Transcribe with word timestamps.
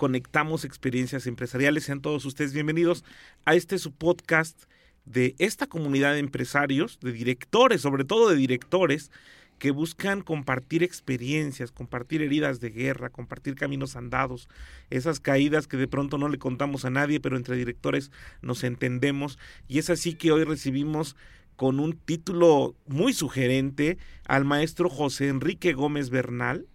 conectamos 0.00 0.64
experiencias 0.64 1.26
empresariales. 1.26 1.84
Sean 1.84 2.00
todos 2.00 2.24
ustedes 2.24 2.54
bienvenidos 2.54 3.04
a 3.44 3.54
este 3.54 3.76
su 3.78 3.92
podcast 3.92 4.62
de 5.04 5.34
esta 5.38 5.66
comunidad 5.66 6.14
de 6.14 6.20
empresarios, 6.20 6.98
de 7.02 7.12
directores, 7.12 7.82
sobre 7.82 8.04
todo 8.04 8.30
de 8.30 8.36
directores, 8.36 9.10
que 9.58 9.72
buscan 9.72 10.22
compartir 10.22 10.82
experiencias, 10.82 11.70
compartir 11.70 12.22
heridas 12.22 12.60
de 12.60 12.70
guerra, 12.70 13.10
compartir 13.10 13.56
caminos 13.56 13.94
andados, 13.94 14.48
esas 14.88 15.20
caídas 15.20 15.66
que 15.66 15.76
de 15.76 15.86
pronto 15.86 16.16
no 16.16 16.30
le 16.30 16.38
contamos 16.38 16.86
a 16.86 16.90
nadie, 16.90 17.20
pero 17.20 17.36
entre 17.36 17.56
directores 17.56 18.10
nos 18.40 18.64
entendemos. 18.64 19.38
Y 19.68 19.80
es 19.80 19.90
así 19.90 20.14
que 20.14 20.32
hoy 20.32 20.44
recibimos 20.44 21.14
con 21.56 21.78
un 21.78 21.92
título 21.92 22.74
muy 22.86 23.12
sugerente 23.12 23.98
al 24.26 24.46
maestro 24.46 24.88
José 24.88 25.28
Enrique 25.28 25.74
Gómez 25.74 26.08
Bernal, 26.08 26.66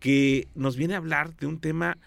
que 0.00 0.48
nos 0.56 0.74
viene 0.76 0.94
a 0.94 0.96
hablar 0.96 1.36
de 1.36 1.46
un 1.46 1.60
tema, 1.60 1.98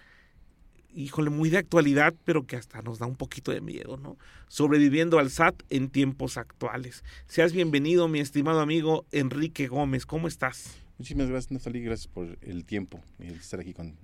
híjole, 0.94 1.30
muy 1.30 1.50
de 1.50 1.58
actualidad, 1.58 2.14
pero 2.26 2.46
que 2.46 2.56
hasta 2.56 2.82
nos 2.82 3.00
da 3.00 3.06
un 3.06 3.16
poquito 3.16 3.52
de 3.52 3.62
miedo, 3.62 3.98
¿no? 3.98 4.18
Sobreviviendo 4.48 5.20
al 5.20 5.30
SAT 5.30 5.62
en 5.70 5.90
tiempos 5.90 6.38
actuales. 6.38 7.04
Seas 7.28 7.54
bienvenido, 7.54 8.08
mi 8.08 8.20
estimado 8.20 8.62
amigo 8.62 9.06
Enrique 9.12 9.68
Gómez, 9.68 10.06
¿cómo 10.06 10.28
estás? 10.28 10.78
Muchísimas 10.98 11.30
gracias, 11.30 11.52
Natalie, 11.52 11.82
gracias 11.82 12.08
por 12.08 12.38
el 12.42 12.66
tiempo 12.66 13.00
y 13.20 13.28
estar 13.28 13.60
aquí 13.60 13.74
con 13.74 13.96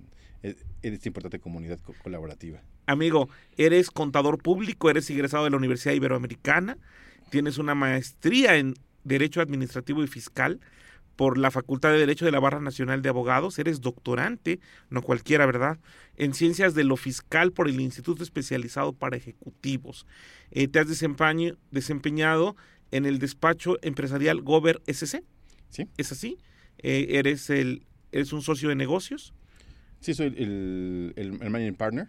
e, 0.42 0.56
esta 0.82 1.08
importante 1.08 1.40
comunidad 1.40 1.80
colaborativa. 2.02 2.60
Amigo, 2.86 3.28
eres 3.56 3.90
contador 3.90 4.38
público, 4.38 4.90
eres 4.90 5.08
egresado 5.10 5.44
de 5.44 5.50
la 5.50 5.56
Universidad 5.56 5.94
Iberoamericana, 5.94 6.78
tienes 7.30 7.58
una 7.58 7.74
maestría 7.74 8.56
en 8.56 8.74
Derecho 9.02 9.40
Administrativo 9.40 10.04
y 10.04 10.06
Fiscal 10.06 10.60
por 11.16 11.38
la 11.38 11.50
Facultad 11.50 11.90
de 11.90 11.98
Derecho 11.98 12.24
de 12.24 12.32
la 12.32 12.40
Barra 12.40 12.60
Nacional 12.60 13.02
de 13.02 13.08
Abogados, 13.08 13.58
eres 13.58 13.80
doctorante, 13.80 14.60
no 14.90 15.02
cualquiera, 15.02 15.46
¿verdad? 15.46 15.78
En 16.16 16.34
Ciencias 16.34 16.74
de 16.74 16.84
lo 16.84 16.96
Fiscal 16.96 17.52
por 17.52 17.68
el 17.68 17.80
Instituto 17.80 18.22
Especializado 18.22 18.92
para 18.92 19.16
Ejecutivos. 19.16 20.06
Eh, 20.50 20.68
te 20.68 20.80
has 20.80 20.88
desempeñado 20.88 22.56
en 22.90 23.06
el 23.06 23.18
despacho 23.18 23.78
empresarial 23.82 24.40
Gober 24.42 24.82
SC. 24.86 25.22
Sí. 25.68 25.88
¿Es 25.96 26.12
así? 26.12 26.38
Eh, 26.78 27.06
eres, 27.10 27.50
el, 27.50 27.86
eres 28.12 28.32
un 28.32 28.42
socio 28.42 28.68
de 28.68 28.74
negocios. 28.74 29.34
Sí, 30.04 30.12
soy 30.12 30.26
el, 30.36 31.14
el, 31.16 31.32
managing 31.32 31.76
partner, 31.76 32.08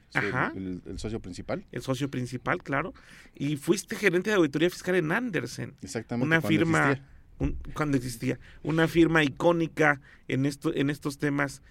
El, 0.54 1.00
socio 1.00 1.22
principal. 1.22 1.66
El 1.72 1.82
socio 1.82 2.12
principal, 2.12 2.62
claro. 2.62 2.94
Y 3.34 3.56
fuiste 3.56 3.96
gerente 3.96 4.32
de 4.32 4.36
auditoría 4.36 4.70
fiscal 4.70 4.96
en 4.96 5.14
Andersen. 5.14 5.76
Exactamente. 5.82 6.26
Una 6.26 6.42
firma, 6.42 7.00
cuando 7.74 7.98
existía, 7.98 8.40
una 8.64 8.88
firma 8.88 9.24
icónica 9.24 10.02
en, 10.28 10.46
esto, 10.46 10.74
en 10.74 10.90
estos 10.90 11.18
temas 11.18 11.62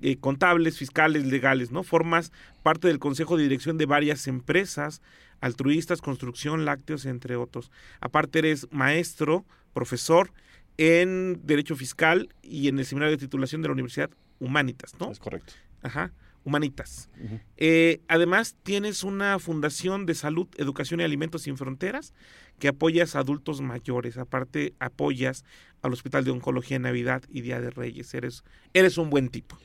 eh, 0.00 0.16
contables, 0.16 0.78
fiscales, 0.78 1.26
legales, 1.26 1.70
¿no? 1.70 1.82
Formas 1.82 2.32
parte 2.62 2.88
del 2.88 2.98
consejo 2.98 3.36
de 3.36 3.44
dirección 3.44 3.78
de 3.78 3.86
varias 3.86 4.26
empresas, 4.26 5.02
altruistas, 5.40 6.00
construcción, 6.00 6.64
lácteos, 6.64 7.06
entre 7.06 7.36
otros. 7.36 7.70
Aparte 8.00 8.38
eres 8.38 8.66
maestro, 8.70 9.44
profesor 9.72 10.32
en 10.76 11.40
Derecho 11.44 11.76
Fiscal 11.76 12.28
y 12.42 12.68
en 12.68 12.78
el 12.78 12.86
Seminario 12.86 13.16
de 13.16 13.20
Titulación 13.20 13.62
de 13.62 13.68
la 13.68 13.72
Universidad 13.72 14.10
Humanitas, 14.40 14.94
¿no? 14.98 15.10
Es 15.10 15.18
correcto. 15.18 15.52
Ajá, 15.82 16.12
Humanitas. 16.44 17.08
Eh, 17.56 18.00
además, 18.06 18.56
tienes 18.62 19.02
una 19.02 19.38
fundación 19.38 20.04
de 20.04 20.14
salud, 20.14 20.46
educación 20.58 21.00
y 21.00 21.04
alimentos 21.04 21.42
sin 21.42 21.56
fronteras 21.56 22.12
que 22.58 22.68
apoyas 22.68 23.16
a 23.16 23.20
adultos 23.20 23.60
mayores. 23.60 24.18
Aparte, 24.18 24.74
apoyas 24.78 25.44
al 25.82 25.92
Hospital 25.92 26.24
de 26.24 26.32
Oncología 26.32 26.76
en 26.76 26.82
Navidad 26.82 27.22
y 27.30 27.40
Día 27.40 27.60
de 27.60 27.70
Reyes. 27.70 28.12
Eres, 28.14 28.44
eres 28.74 28.98
un 28.98 29.10
buen 29.10 29.30
tipo. 29.30 29.58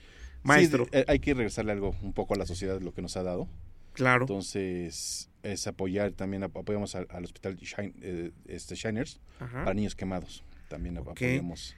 Maestro. 0.44 0.88
Eh, 0.92 1.04
hay 1.08 1.20
que 1.20 1.34
regresarle 1.34 1.74
algo 1.74 1.96
un 2.02 2.14
poco 2.14 2.34
a 2.34 2.38
la 2.38 2.46
sociedad, 2.46 2.80
lo 2.82 2.94
que 2.94 3.02
nos 3.02 3.18
ha 3.18 3.24
dado. 3.24 3.50
Claro. 3.94 4.24
Entonces, 4.24 5.30
es 5.44 5.68
apoyar, 5.68 6.14
también 6.14 6.44
apoyamos 6.44 6.96
al, 6.96 7.08
Hospital 7.24 7.58
eh, 8.02 8.32
este, 8.48 8.76
Shiners 8.76 9.20
para 9.40 9.74
niños 9.74 9.96
quemados. 9.96 10.44
También 10.70 10.98
apoyamos 10.98 11.76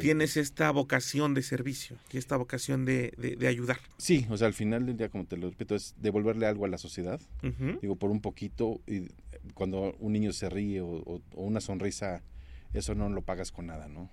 tienes 0.00 0.36
esta 0.36 0.70
vocación 0.70 1.34
de 1.34 1.42
servicio 1.42 1.96
y 2.12 2.18
esta 2.18 2.36
vocación 2.36 2.84
de, 2.84 3.12
ayudar. 3.46 3.78
Sí, 3.98 4.26
o 4.30 4.36
sea, 4.36 4.46
al 4.46 4.54
final 4.54 4.86
del 4.86 4.96
día, 4.96 5.08
como 5.08 5.24
te 5.24 5.36
lo 5.36 5.50
repito, 5.50 5.74
es 5.74 5.94
devolverle 5.98 6.46
algo 6.46 6.64
a 6.64 6.68
la 6.68 6.78
sociedad. 6.78 7.20
Digo, 7.80 7.96
por 7.96 8.10
un 8.10 8.20
poquito, 8.20 8.80
y 8.86 9.08
cuando 9.54 9.94
un 9.98 10.12
niño 10.12 10.32
se 10.32 10.48
ríe 10.48 10.80
o, 10.80 11.22
una 11.34 11.60
sonrisa, 11.60 12.22
eso 12.72 12.94
no 12.94 13.08
lo 13.08 13.22
pagas 13.22 13.52
con 13.52 13.66
nada, 13.66 13.88
¿no? 13.88 14.10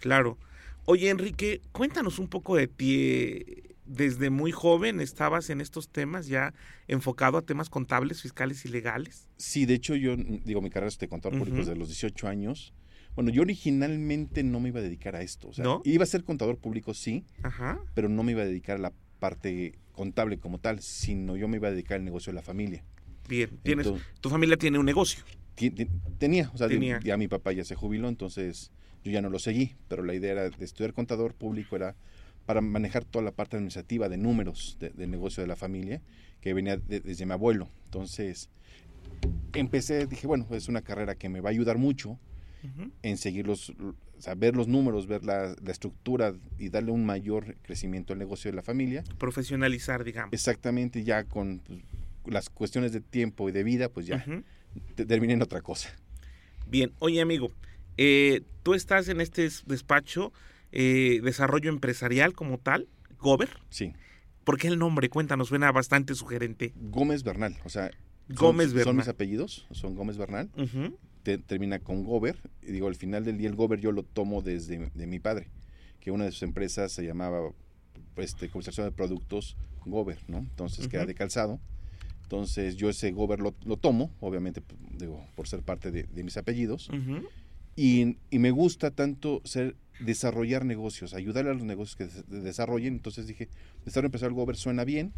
Claro. 0.00 0.38
Oye, 0.86 1.10
Enrique, 1.10 1.60
cuéntanos 1.72 2.18
un 2.18 2.28
poco 2.28 2.56
de 2.56 2.66
ti. 2.66 3.44
Desde 3.86 4.30
muy 4.30 4.52
joven 4.52 5.00
estabas 5.00 5.50
en 5.50 5.60
estos 5.60 5.88
temas 5.88 6.28
ya 6.28 6.54
enfocado 6.86 7.38
a 7.38 7.42
temas 7.42 7.68
contables, 7.68 8.22
fiscales 8.22 8.64
y 8.64 8.68
legales. 8.68 9.26
Sí, 9.36 9.66
de 9.66 9.74
hecho 9.74 9.96
yo 9.96 10.14
digo 10.16 10.62
mi 10.62 10.70
carrera 10.70 10.86
es 10.86 10.98
de 10.98 11.08
contador 11.08 11.36
público 11.40 11.56
desde 11.56 11.74
los 11.74 11.88
18 11.88 12.28
años 12.28 12.72
bueno, 13.14 13.30
yo 13.30 13.42
originalmente 13.42 14.42
no 14.42 14.60
me 14.60 14.68
iba 14.68 14.80
a 14.80 14.82
dedicar 14.82 15.16
a 15.16 15.22
esto. 15.22 15.48
O 15.48 15.52
sea, 15.52 15.64
iba 15.84 16.04
a 16.04 16.06
ser 16.06 16.24
contador 16.24 16.58
público, 16.58 16.94
sí, 16.94 17.24
pero 17.94 18.08
no 18.08 18.22
me 18.22 18.32
iba 18.32 18.42
a 18.42 18.46
dedicar 18.46 18.76
a 18.76 18.80
la 18.80 18.92
parte 19.18 19.74
contable 19.92 20.38
como 20.38 20.58
tal, 20.58 20.80
sino 20.80 21.36
yo 21.36 21.48
me 21.48 21.58
iba 21.58 21.68
a 21.68 21.70
dedicar 21.72 21.98
al 21.98 22.04
negocio 22.04 22.32
de 22.32 22.36
la 22.36 22.42
familia. 22.42 22.82
Bien, 23.28 23.50
tienes, 23.62 23.88
tu 24.20 24.30
familia 24.30 24.56
tiene 24.56 24.78
un 24.78 24.86
negocio. 24.86 25.22
Tenía, 26.18 26.50
o 26.54 26.56
sea, 26.56 26.68
ya 27.02 27.16
mi 27.16 27.28
papá 27.28 27.52
ya 27.52 27.64
se 27.64 27.74
jubiló, 27.74 28.08
entonces 28.08 28.70
yo 29.04 29.12
ya 29.12 29.20
no 29.20 29.28
lo 29.30 29.38
seguí, 29.38 29.76
pero 29.88 30.02
la 30.02 30.14
idea 30.14 30.32
era 30.32 30.50
de 30.50 30.64
estudiar 30.64 30.94
contador 30.94 31.34
público 31.34 31.76
era 31.76 31.96
para 32.46 32.60
manejar 32.60 33.04
toda 33.04 33.24
la 33.24 33.32
parte 33.32 33.56
administrativa 33.56 34.08
de 34.08 34.16
números 34.16 34.78
del 34.80 35.10
negocio 35.10 35.42
de 35.42 35.46
la 35.46 35.56
familia, 35.56 36.00
que 36.40 36.54
venía 36.54 36.78
desde 36.78 37.26
mi 37.26 37.32
abuelo. 37.32 37.68
Entonces, 37.84 38.48
empecé, 39.52 40.06
dije, 40.06 40.26
bueno, 40.26 40.46
es 40.50 40.68
una 40.68 40.82
carrera 40.82 41.14
que 41.14 41.28
me 41.28 41.40
va 41.40 41.50
a 41.50 41.52
ayudar 41.52 41.78
mucho, 41.78 42.18
en 43.02 43.16
seguir 43.16 43.46
los, 43.46 43.70
o 43.70 44.36
ver 44.36 44.56
los 44.56 44.68
números, 44.68 45.06
ver 45.06 45.24
la, 45.24 45.54
estructura 45.66 46.34
y 46.58 46.68
darle 46.68 46.92
un 46.92 47.04
mayor 47.04 47.56
crecimiento 47.62 48.12
al 48.12 48.18
negocio 48.18 48.50
de 48.50 48.56
la 48.56 48.62
familia. 48.62 49.04
Profesionalizar, 49.18 50.04
digamos. 50.04 50.32
Exactamente, 50.32 51.04
ya 51.04 51.24
con 51.24 51.60
pues, 51.60 51.80
las 52.26 52.50
cuestiones 52.50 52.92
de 52.92 53.00
tiempo 53.00 53.48
y 53.48 53.52
de 53.52 53.62
vida, 53.62 53.88
pues 53.88 54.06
ya 54.06 54.24
terminé 54.94 55.34
en 55.34 55.42
otra 55.42 55.62
cosa. 55.62 55.90
Bien, 56.68 56.92
oye 56.98 57.20
amigo, 57.20 57.50
eh, 57.96 58.42
tú 58.62 58.74
estás 58.74 59.08
en 59.08 59.20
este 59.20 59.48
despacho 59.66 60.32
eh, 60.72 61.20
desarrollo 61.22 61.70
empresarial 61.70 62.32
como 62.32 62.58
tal, 62.58 62.88
Gober. 63.18 63.50
Sí. 63.70 63.92
¿Por 64.44 64.58
qué 64.58 64.68
el 64.68 64.78
nombre? 64.78 65.08
Cuéntanos, 65.08 65.48
suena 65.48 65.72
bastante 65.72 66.14
sugerente. 66.14 66.72
Gómez 66.76 67.24
Bernal, 67.24 67.56
o 67.64 67.68
sea, 67.68 67.90
Gómez 68.28 68.72
Bernal. 68.72 68.84
Son 68.84 68.96
mis 68.96 69.08
apellidos, 69.08 69.66
son 69.72 69.96
Gómez 69.96 70.16
Bernal 70.16 70.50
termina 71.22 71.78
con 71.78 72.04
Gober. 72.04 72.38
Y 72.62 72.72
digo, 72.72 72.88
al 72.88 72.94
final 72.94 73.24
del 73.24 73.38
día 73.38 73.48
el 73.48 73.56
Gober 73.56 73.80
yo 73.80 73.92
lo 73.92 74.02
tomo 74.02 74.42
desde 74.42 74.90
de 74.94 75.06
mi 75.06 75.18
padre, 75.18 75.48
que 76.00 76.10
una 76.10 76.24
de 76.24 76.32
sus 76.32 76.42
empresas 76.42 76.92
se 76.92 77.04
llamaba 77.04 77.52
este, 78.16 78.48
Comercialización 78.48 78.86
de 78.86 78.92
Productos 78.92 79.56
Gober, 79.86 80.18
¿no? 80.28 80.38
Entonces, 80.38 80.88
queda 80.88 81.06
de 81.06 81.14
calzado. 81.14 81.60
Entonces, 82.22 82.76
yo 82.76 82.88
ese 82.90 83.10
Gober 83.10 83.40
lo, 83.40 83.52
tomo, 83.76 84.10
obviamente, 84.20 84.62
digo, 84.96 85.24
por 85.34 85.48
ser 85.48 85.62
parte 85.62 85.90
de, 85.90 86.22
mis 86.22 86.36
apellidos. 86.36 86.90
y, 87.76 88.16
me 88.30 88.50
gusta 88.50 88.90
tanto 88.90 89.40
ser 89.44 89.76
desarrollar 90.00 90.64
negocios, 90.64 91.12
ayudar 91.12 91.46
a 91.46 91.54
los 91.54 91.64
negocios 91.64 91.96
que 91.96 92.06
se 92.06 92.22
desarrollen. 92.42 92.94
Entonces 92.94 93.26
dije, 93.26 93.48
desarrollo 93.84 94.06
empresarial 94.06 94.34
Gober 94.34 94.56
suena 94.56 94.84
bien, 94.84 95.12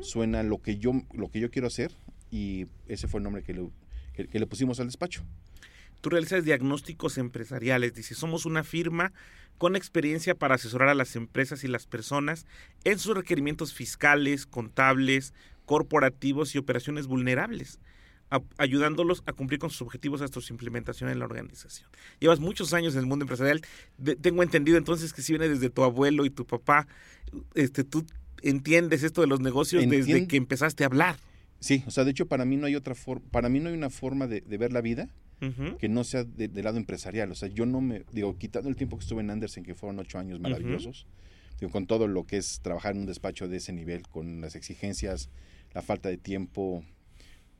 suena 0.00 0.42
lo 0.42 0.62
que 0.62 0.78
yo 0.78 0.92
lo 1.12 1.28
que 1.28 1.40
yo 1.40 1.50
quiero 1.50 1.66
hacer 1.66 1.92
y 2.30 2.66
ese 2.88 3.06
fue 3.06 3.18
el 3.18 3.24
nombre 3.24 3.42
que 3.42 3.52
le, 3.52 3.68
que, 4.14 4.38
le 4.38 4.46
pusimos 4.46 4.80
al 4.80 4.86
despacho. 4.86 5.22
Tú 6.00 6.10
realizas 6.10 6.44
diagnósticos 6.44 7.18
empresariales, 7.18 7.94
dice, 7.94 8.14
somos 8.14 8.44
una 8.44 8.62
firma 8.62 9.12
con 9.58 9.76
experiencia 9.76 10.34
para 10.34 10.56
asesorar 10.56 10.88
a 10.88 10.94
las 10.94 11.16
empresas 11.16 11.64
y 11.64 11.68
las 11.68 11.86
personas 11.86 12.46
en 12.84 12.98
sus 12.98 13.16
requerimientos 13.16 13.72
fiscales, 13.72 14.46
contables, 14.46 15.32
corporativos 15.64 16.54
y 16.54 16.58
operaciones 16.58 17.06
vulnerables, 17.06 17.78
ayudándolos 18.58 19.22
a 19.26 19.32
cumplir 19.32 19.60
con 19.60 19.70
sus 19.70 19.82
objetivos 19.82 20.20
hasta 20.20 20.40
su 20.40 20.52
implementación 20.52 21.08
en 21.08 21.20
la 21.20 21.24
organización. 21.24 21.88
Llevas 22.18 22.40
muchos 22.40 22.74
años 22.74 22.94
en 22.94 23.00
el 23.00 23.06
mundo 23.06 23.24
empresarial, 23.24 23.62
tengo 24.20 24.42
entendido 24.42 24.76
entonces 24.76 25.12
que 25.12 25.22
si 25.22 25.32
viene 25.32 25.48
desde 25.48 25.70
tu 25.70 25.84
abuelo 25.84 26.24
y 26.24 26.30
tu 26.30 26.44
papá, 26.44 26.86
este, 27.54 27.84
tú 27.84 28.04
entiendes 28.42 29.02
esto 29.02 29.20
de 29.20 29.26
los 29.26 29.40
negocios 29.40 29.88
desde 29.88 30.26
que 30.26 30.36
empezaste 30.36 30.84
a 30.84 30.88
hablar. 30.88 31.16
Sí, 31.60 31.82
o 31.86 31.90
sea, 31.90 32.04
de 32.04 32.10
hecho 32.10 32.26
para 32.26 32.44
mí 32.44 32.56
no 32.56 32.66
hay 32.66 32.76
otra 32.76 32.94
forma, 32.94 33.24
para 33.30 33.48
mí 33.48 33.60
no 33.60 33.68
hay 33.68 33.74
una 33.74 33.90
forma 33.90 34.26
de, 34.26 34.40
ver 34.42 34.72
la 34.72 34.80
vida 34.80 35.08
que 35.78 35.90
no 35.90 36.04
sea 36.04 36.24
del 36.24 36.64
lado 36.64 36.78
empresarial. 36.78 37.30
O 37.30 37.34
sea, 37.34 37.48
yo 37.48 37.66
no 37.66 37.82
me, 37.82 38.04
digo, 38.12 38.38
quitando 38.38 38.70
el 38.70 38.76
tiempo 38.76 38.96
que 38.96 39.02
estuve 39.02 39.20
en 39.20 39.30
Andersen, 39.30 39.62
que 39.62 39.74
fueron 39.74 39.98
ocho 39.98 40.18
años 40.18 40.40
maravillosos, 40.40 41.06
digo, 41.60 41.70
con 41.70 41.86
todo 41.86 42.06
lo 42.08 42.26
que 42.26 42.38
es 42.38 42.60
trabajar 42.60 42.94
en 42.94 43.00
un 43.00 43.06
despacho 43.06 43.46
de 43.46 43.58
ese 43.58 43.72
nivel, 43.72 44.08
con 44.08 44.40
las 44.40 44.56
exigencias, 44.56 45.28
la 45.74 45.82
falta 45.82 46.08
de 46.08 46.16
tiempo, 46.16 46.82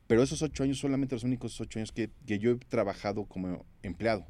pero 0.06 0.22
esos 0.22 0.42
ocho 0.42 0.62
años, 0.62 0.78
solamente 0.78 1.14
los 1.14 1.24
únicos 1.24 1.60
ocho 1.60 1.78
años 1.78 1.92
que, 1.92 2.10
que 2.26 2.38
yo 2.38 2.52
he 2.52 2.56
trabajado 2.56 3.24
como 3.24 3.64
empleado. 3.82 4.26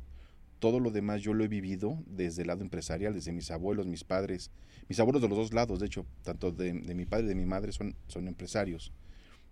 Todo 0.60 0.80
lo 0.80 0.90
demás 0.90 1.20
yo 1.20 1.34
lo 1.34 1.44
he 1.44 1.48
vivido 1.48 2.02
desde 2.06 2.42
el 2.42 2.48
lado 2.48 2.62
empresarial, 2.62 3.12
desde 3.12 3.32
mis 3.32 3.50
abuelos, 3.50 3.86
mis 3.86 4.04
padres, 4.04 4.50
mis 4.88 5.00
abuelos 5.00 5.20
de 5.20 5.28
los 5.28 5.36
dos 5.36 5.52
lados, 5.52 5.80
de 5.80 5.86
hecho, 5.86 6.06
tanto 6.22 6.52
de, 6.52 6.72
mi 6.72 7.06
padre 7.06 7.26
y 7.26 7.28
de 7.28 7.34
mi 7.34 7.44
madre 7.44 7.72
son, 7.72 7.94
son 8.06 8.28
empresarios. 8.28 8.92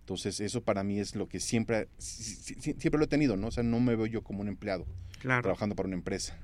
Entonces, 0.03 0.41
eso 0.41 0.63
para 0.63 0.83
mí 0.83 0.99
es 0.99 1.15
lo 1.15 1.29
que 1.29 1.39
siempre, 1.39 1.87
siempre 1.97 2.99
lo 2.99 3.05
he 3.05 3.09
tenido, 3.09 3.37
¿no? 3.37 3.47
O 3.47 3.51
sea, 3.53 3.63
no 3.63 3.79
me 3.79 3.95
veo 3.95 4.07
yo 4.07 4.23
como 4.23 4.41
un 4.41 4.49
empleado 4.49 4.85
trabajando 5.21 5.77
para 5.77 5.87
una 5.87 5.97
empresa. 5.97 6.37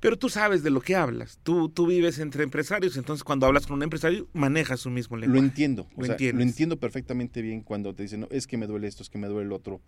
Pero 0.00 0.18
tú 0.18 0.28
sabes 0.28 0.64
de 0.64 0.70
lo 0.70 0.80
que 0.80 0.96
hablas. 0.96 1.38
Tú, 1.44 1.68
tú 1.68 1.86
vives 1.86 2.18
entre 2.18 2.42
empresarios, 2.42 2.96
entonces 2.96 3.22
cuando 3.22 3.46
hablas 3.46 3.66
con 3.66 3.76
un 3.76 3.84
empresario, 3.84 4.28
manejas 4.32 4.80
su 4.80 4.90
mismo 4.90 5.16
lenguaje. 5.16 5.40
Lo 5.40 5.46
entiendo. 5.46 5.88
Lo, 5.96 6.06
lo 6.06 6.42
entiendo 6.42 6.80
perfectamente 6.80 7.42
bien 7.42 7.62
cuando 7.62 7.94
te 7.94 8.02
dicen, 8.02 8.20
no, 8.20 8.28
es 8.32 8.48
que 8.48 8.56
me 8.56 8.66
duele 8.66 8.88
esto, 8.88 9.04
es 9.04 9.08
que 9.08 9.18
me 9.18 9.28
duele 9.28 9.46
el 9.46 9.52
otro. 9.52 9.80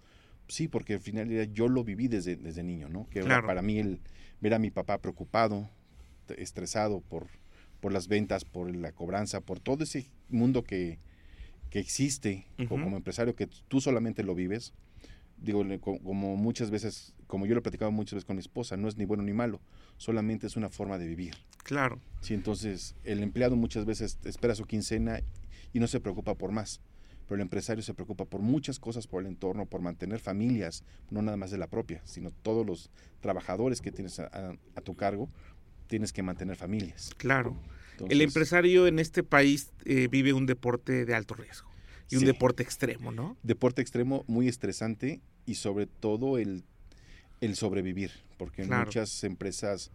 Sí, 0.46 0.69
porque 0.69 0.94
al 0.94 1.00
final 1.00 1.52
yo 1.52 1.69
lo 1.69 1.82
viví 1.82 2.06
desde, 2.06 2.37
desde 2.37 2.62
niño, 2.62 2.88
¿no? 2.88 3.08
Que 3.11 3.23
para 3.23 3.62
mí 3.62 3.81
el 3.81 4.00
ver 4.40 4.55
a 4.55 4.61
mi 4.61 4.70
papá 4.70 4.99
preocupado, 4.99 5.69
estresado 6.37 7.00
por, 7.00 7.26
por 7.81 7.93
las 7.93 8.06
ventas, 8.06 8.44
por 8.44 8.73
la 8.75 8.93
cobranza, 8.93 9.40
por 9.40 9.58
todo 9.58 9.82
ese 9.82 10.06
mundo 10.28 10.62
que, 10.62 10.99
que 11.70 11.78
existe 11.78 12.46
como, 12.69 12.96
empresario, 12.96 13.34
que 13.34 13.46
tú 13.69 13.81
solamente 13.81 14.22
lo 14.22 14.34
vives. 14.34 14.75
Digo, 15.38 15.64
como 15.81 16.37
muchas 16.37 16.70
veces, 16.70 17.14
como 17.26 17.46
yo 17.46 17.55
lo 17.55 17.61
he 17.61 17.62
platicado 17.62 17.90
muchas 17.90 18.14
veces 18.14 18.26
con 18.26 18.37
mi 18.37 18.40
esposa, 18.40 18.76
no 18.76 18.88
es 18.88 18.99
ni 18.99 19.06
bueno 19.06 19.22
ni 19.22 19.32
malo, 19.32 19.61
solamente 19.96 20.46
es 20.46 20.56
una 20.56 20.69
forma 20.69 20.99
de 20.99 21.06
vivir. 21.06 21.34
Claro. 21.62 21.99
Sí, 22.20 22.34
entonces 22.34 22.94
el 23.05 23.22
empleado 23.22 23.56
muchas 23.56 23.87
veces 23.87 24.19
espera 24.25 24.55
su 24.55 24.67
quincena 24.67 25.20
y 25.72 25.81
no 25.81 25.87
se 25.87 26.00
preocupa 26.00 26.34
por 26.34 26.52
más 26.52 26.81
pero 27.31 27.37
el 27.37 27.43
empresario 27.43 27.81
se 27.84 27.94
preocupa 27.94 28.25
por 28.25 28.40
muchas 28.40 28.81
cosas, 28.81 29.06
por 29.06 29.23
el 29.23 29.28
entorno, 29.28 29.64
por 29.64 29.81
mantener 29.81 30.19
familias, 30.19 30.82
no 31.11 31.23
nada 31.23 31.37
más 31.37 31.52
de 31.52 31.58
la 31.58 31.69
propia, 31.69 32.02
sino 32.05 32.32
todos 32.32 32.66
los 32.66 32.90
trabajadores 33.20 33.81
que 33.81 33.93
tienes 33.93 34.19
a, 34.19 34.56
tu 34.82 34.96
cargo, 34.96 35.28
tienes 35.87 36.12
que 36.12 36.25
mantener 36.25 36.56
familias. 36.56 37.12
Claro. 37.19 37.56
El 38.08 38.20
empresario 38.23 38.87
en 38.87 38.99
este 38.99 39.23
país 39.23 39.70
eh, 39.85 40.08
vive 40.11 40.32
un 40.32 40.47
deporte 40.47 41.05
de 41.05 41.14
alto 41.14 41.35
riesgo 41.35 41.69
y 42.11 42.17
un 42.17 42.25
deporte 42.25 42.62
extremo, 42.62 43.12
¿no? 43.12 43.37
Deporte 43.43 43.82
extremo 43.82 44.25
muy 44.26 44.49
estresante 44.49 45.20
y 45.47 45.55
sobre 45.56 45.87
todo 45.87 46.38
el, 46.38 46.64
el 47.41 47.56
sobrevivir, 47.56 48.11
porque 48.37 48.64
muchas 48.64 49.23
empresas 49.25 49.91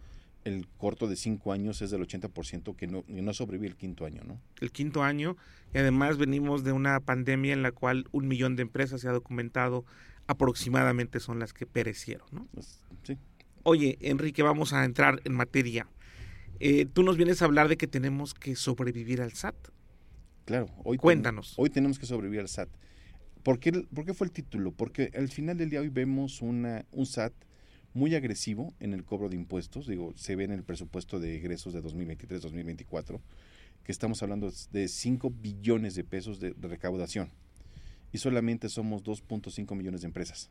el 0.45 0.67
corto 0.77 1.07
de 1.07 1.15
cinco 1.15 1.51
años 1.51 1.81
es 1.81 1.89
del 1.89 2.01
80% 2.07 2.75
que 2.75 2.87
no, 2.87 3.03
no 3.07 3.33
sobrevive 3.33 3.67
el 3.67 3.75
quinto 3.75 4.05
año, 4.05 4.21
¿no? 4.23 4.39
El 4.61 4.71
quinto 4.71 5.03
año, 5.03 5.35
y 5.73 5.79
además 5.79 6.17
venimos 6.17 6.63
de 6.63 6.71
una 6.71 6.99
pandemia 6.99 7.51
en 7.51 7.63
la 7.63 7.71
cual 7.71 8.07
un 8.11 8.27
millón 8.27 8.55
de 8.55 8.61
empresas 8.61 9.01
se 9.01 9.09
ha 9.09 9.11
documentado 9.11 9.85
aproximadamente 10.27 11.19
son 11.19 11.39
las 11.39 11.51
que 11.53 11.65
perecieron, 11.65 12.27
¿no? 12.31 12.47
Sí. 13.03 13.17
Oye, 13.63 13.97
Enrique, 14.01 14.43
vamos 14.43 14.73
a 14.73 14.85
entrar 14.85 15.19
en 15.23 15.33
materia. 15.33 15.87
Eh, 16.59 16.85
tú 16.85 17.03
nos 17.03 17.17
vienes 17.17 17.41
a 17.41 17.45
hablar 17.45 17.67
de 17.67 17.77
que 17.77 17.87
tenemos 17.87 18.33
que 18.33 18.55
sobrevivir 18.55 19.21
al 19.21 19.33
SAT. 19.33 19.55
Claro, 20.45 20.67
hoy 20.83 20.97
cuéntanos. 20.97 21.53
hoy 21.57 21.69
tenemos 21.69 21.99
que 21.99 22.05
sobrevivir 22.05 22.41
al 22.41 22.49
SAT. 22.49 22.69
¿Por 23.43 23.59
qué, 23.59 23.71
¿Por 23.71 24.05
qué, 24.05 24.13
fue 24.13 24.27
el 24.27 24.31
título? 24.31 24.71
Porque 24.71 25.11
al 25.15 25.29
final 25.29 25.57
del 25.57 25.69
día 25.69 25.81
hoy 25.81 25.89
vemos 25.89 26.41
una, 26.41 26.85
un 26.91 27.05
SAT 27.05 27.33
muy 27.93 28.13
agresivo 28.13 28.73
en 28.79 28.93
el 28.93 29.03
cobro 29.03 29.29
de 29.29 29.35
impuestos. 29.35 29.87
Digo, 29.87 30.13
se 30.15 30.35
ve 30.35 30.43
en 30.43 30.51
el 30.51 30.63
presupuesto 30.63 31.19
de 31.19 31.35
egresos 31.35 31.73
de 31.73 31.81
2023-2024 31.83 33.21
que 33.85 33.91
estamos 33.91 34.21
hablando 34.23 34.51
de 34.71 34.87
5 34.87 35.29
billones 35.29 35.93
de 35.93 36.03
pesos 36.03 36.39
de, 36.39 36.55
recaudación 36.59 37.29
y 38.11 38.17
solamente 38.17 38.67
somos 38.67 39.03
2.5 39.03 39.75
millones 39.75 40.01
de 40.01 40.07
empresas. 40.07 40.49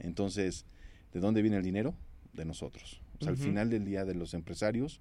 Entonces, 0.00 0.66
¿de 1.12 1.20
dónde 1.20 1.42
viene 1.42 1.56
el 1.56 1.62
dinero? 1.62 1.94
De 2.32 2.44
nosotros. 2.44 3.00
O 3.20 3.24
sea, 3.24 3.30
al 3.30 3.36
final 3.36 3.70
del 3.70 3.84
día 3.84 4.04
de 4.04 4.14
los 4.14 4.34
empresarios 4.34 5.00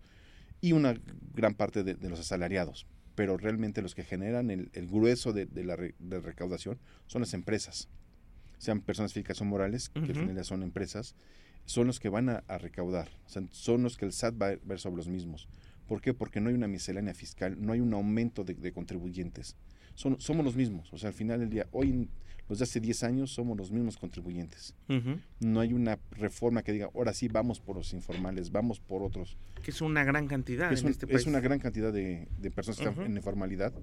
y 0.62 0.72
una 0.74 0.96
gran 1.34 1.56
parte 1.56 1.84
de, 1.84 2.10
los 2.10 2.20
asalariados. 2.20 2.86
Pero 3.16 3.38
realmente 3.38 3.82
los 3.82 3.94
que 3.94 4.04
generan 4.04 4.50
el, 4.52 4.88
grueso 4.88 5.34
de, 5.34 5.48
la 5.64 6.20
recaudación 6.20 6.80
son 7.08 7.22
las 7.22 7.34
empresas. 7.34 7.90
Sean 8.58 8.82
personas 8.82 9.12
físicas 9.12 9.42
o 9.42 9.46
morales, 9.46 9.90
que 9.90 10.00
al 10.00 10.16
final 10.16 10.46
son 10.46 10.64
empresas, 10.64 11.16
son 11.66 11.88
los 11.88 12.00
que 12.00 12.10
van 12.10 12.30
a, 12.30 12.42
recaudar, 12.60 13.10
son 13.52 13.84
los 13.84 13.98
que 13.98 14.06
el 14.06 14.14
SAT 14.14 14.42
va 14.42 14.50
a 14.50 14.56
ver 14.64 14.80
sobre 14.80 14.98
los 14.98 15.08
mismos. 15.08 15.50
¿Por 15.88 16.02
qué? 16.02 16.14
Porque 16.14 16.40
no 16.40 16.50
hay 16.50 16.56
una 16.56 16.68
miscelánea 16.68 17.14
fiscal, 17.14 17.58
no 17.60 17.74
hay 17.74 17.82
un 17.82 17.94
aumento 17.94 18.44
de, 18.44 18.72
contribuyentes. 18.72 19.58
Son, 19.96 20.22
somos 20.22 20.46
los 20.46 20.56
mismos, 20.56 20.92
o 20.94 20.98
sea, 20.98 21.10
al 21.10 21.14
final 21.14 21.42
del 21.42 21.50
día, 21.50 21.68
hoy, 21.72 22.08
los 22.50 22.60
de 22.60 22.64
hace 22.64 22.80
10 22.80 23.04
años, 23.04 23.32
somos 23.32 23.58
los 23.58 23.72
mismos 23.72 23.98
contribuyentes. 23.98 24.76
No 25.40 25.60
hay 25.60 25.74
una 25.74 26.00
reforma 26.12 26.64
que 26.64 26.74
diga, 26.74 26.90
ahora 26.94 27.14
sí, 27.14 27.28
vamos 27.28 27.60
por 27.60 27.76
los 27.78 27.94
informales, 27.94 28.52
vamos 28.52 28.80
por 28.80 29.04
otros. 29.04 29.38
Que 29.64 29.72
es 29.72 29.82
una 29.82 30.04
gran 30.04 30.28
cantidad 30.28 30.72
es 30.72 30.82
en 30.82 30.90
este 30.90 31.08
país. 31.08 31.22
Es 31.22 31.28
una 31.28 31.40
gran 31.40 31.60
cantidad 31.60 31.94
de, 31.94 32.28
personas 32.54 32.80
que 32.80 32.90
están 32.90 33.06
en 33.06 33.16
informalidad 33.16 33.74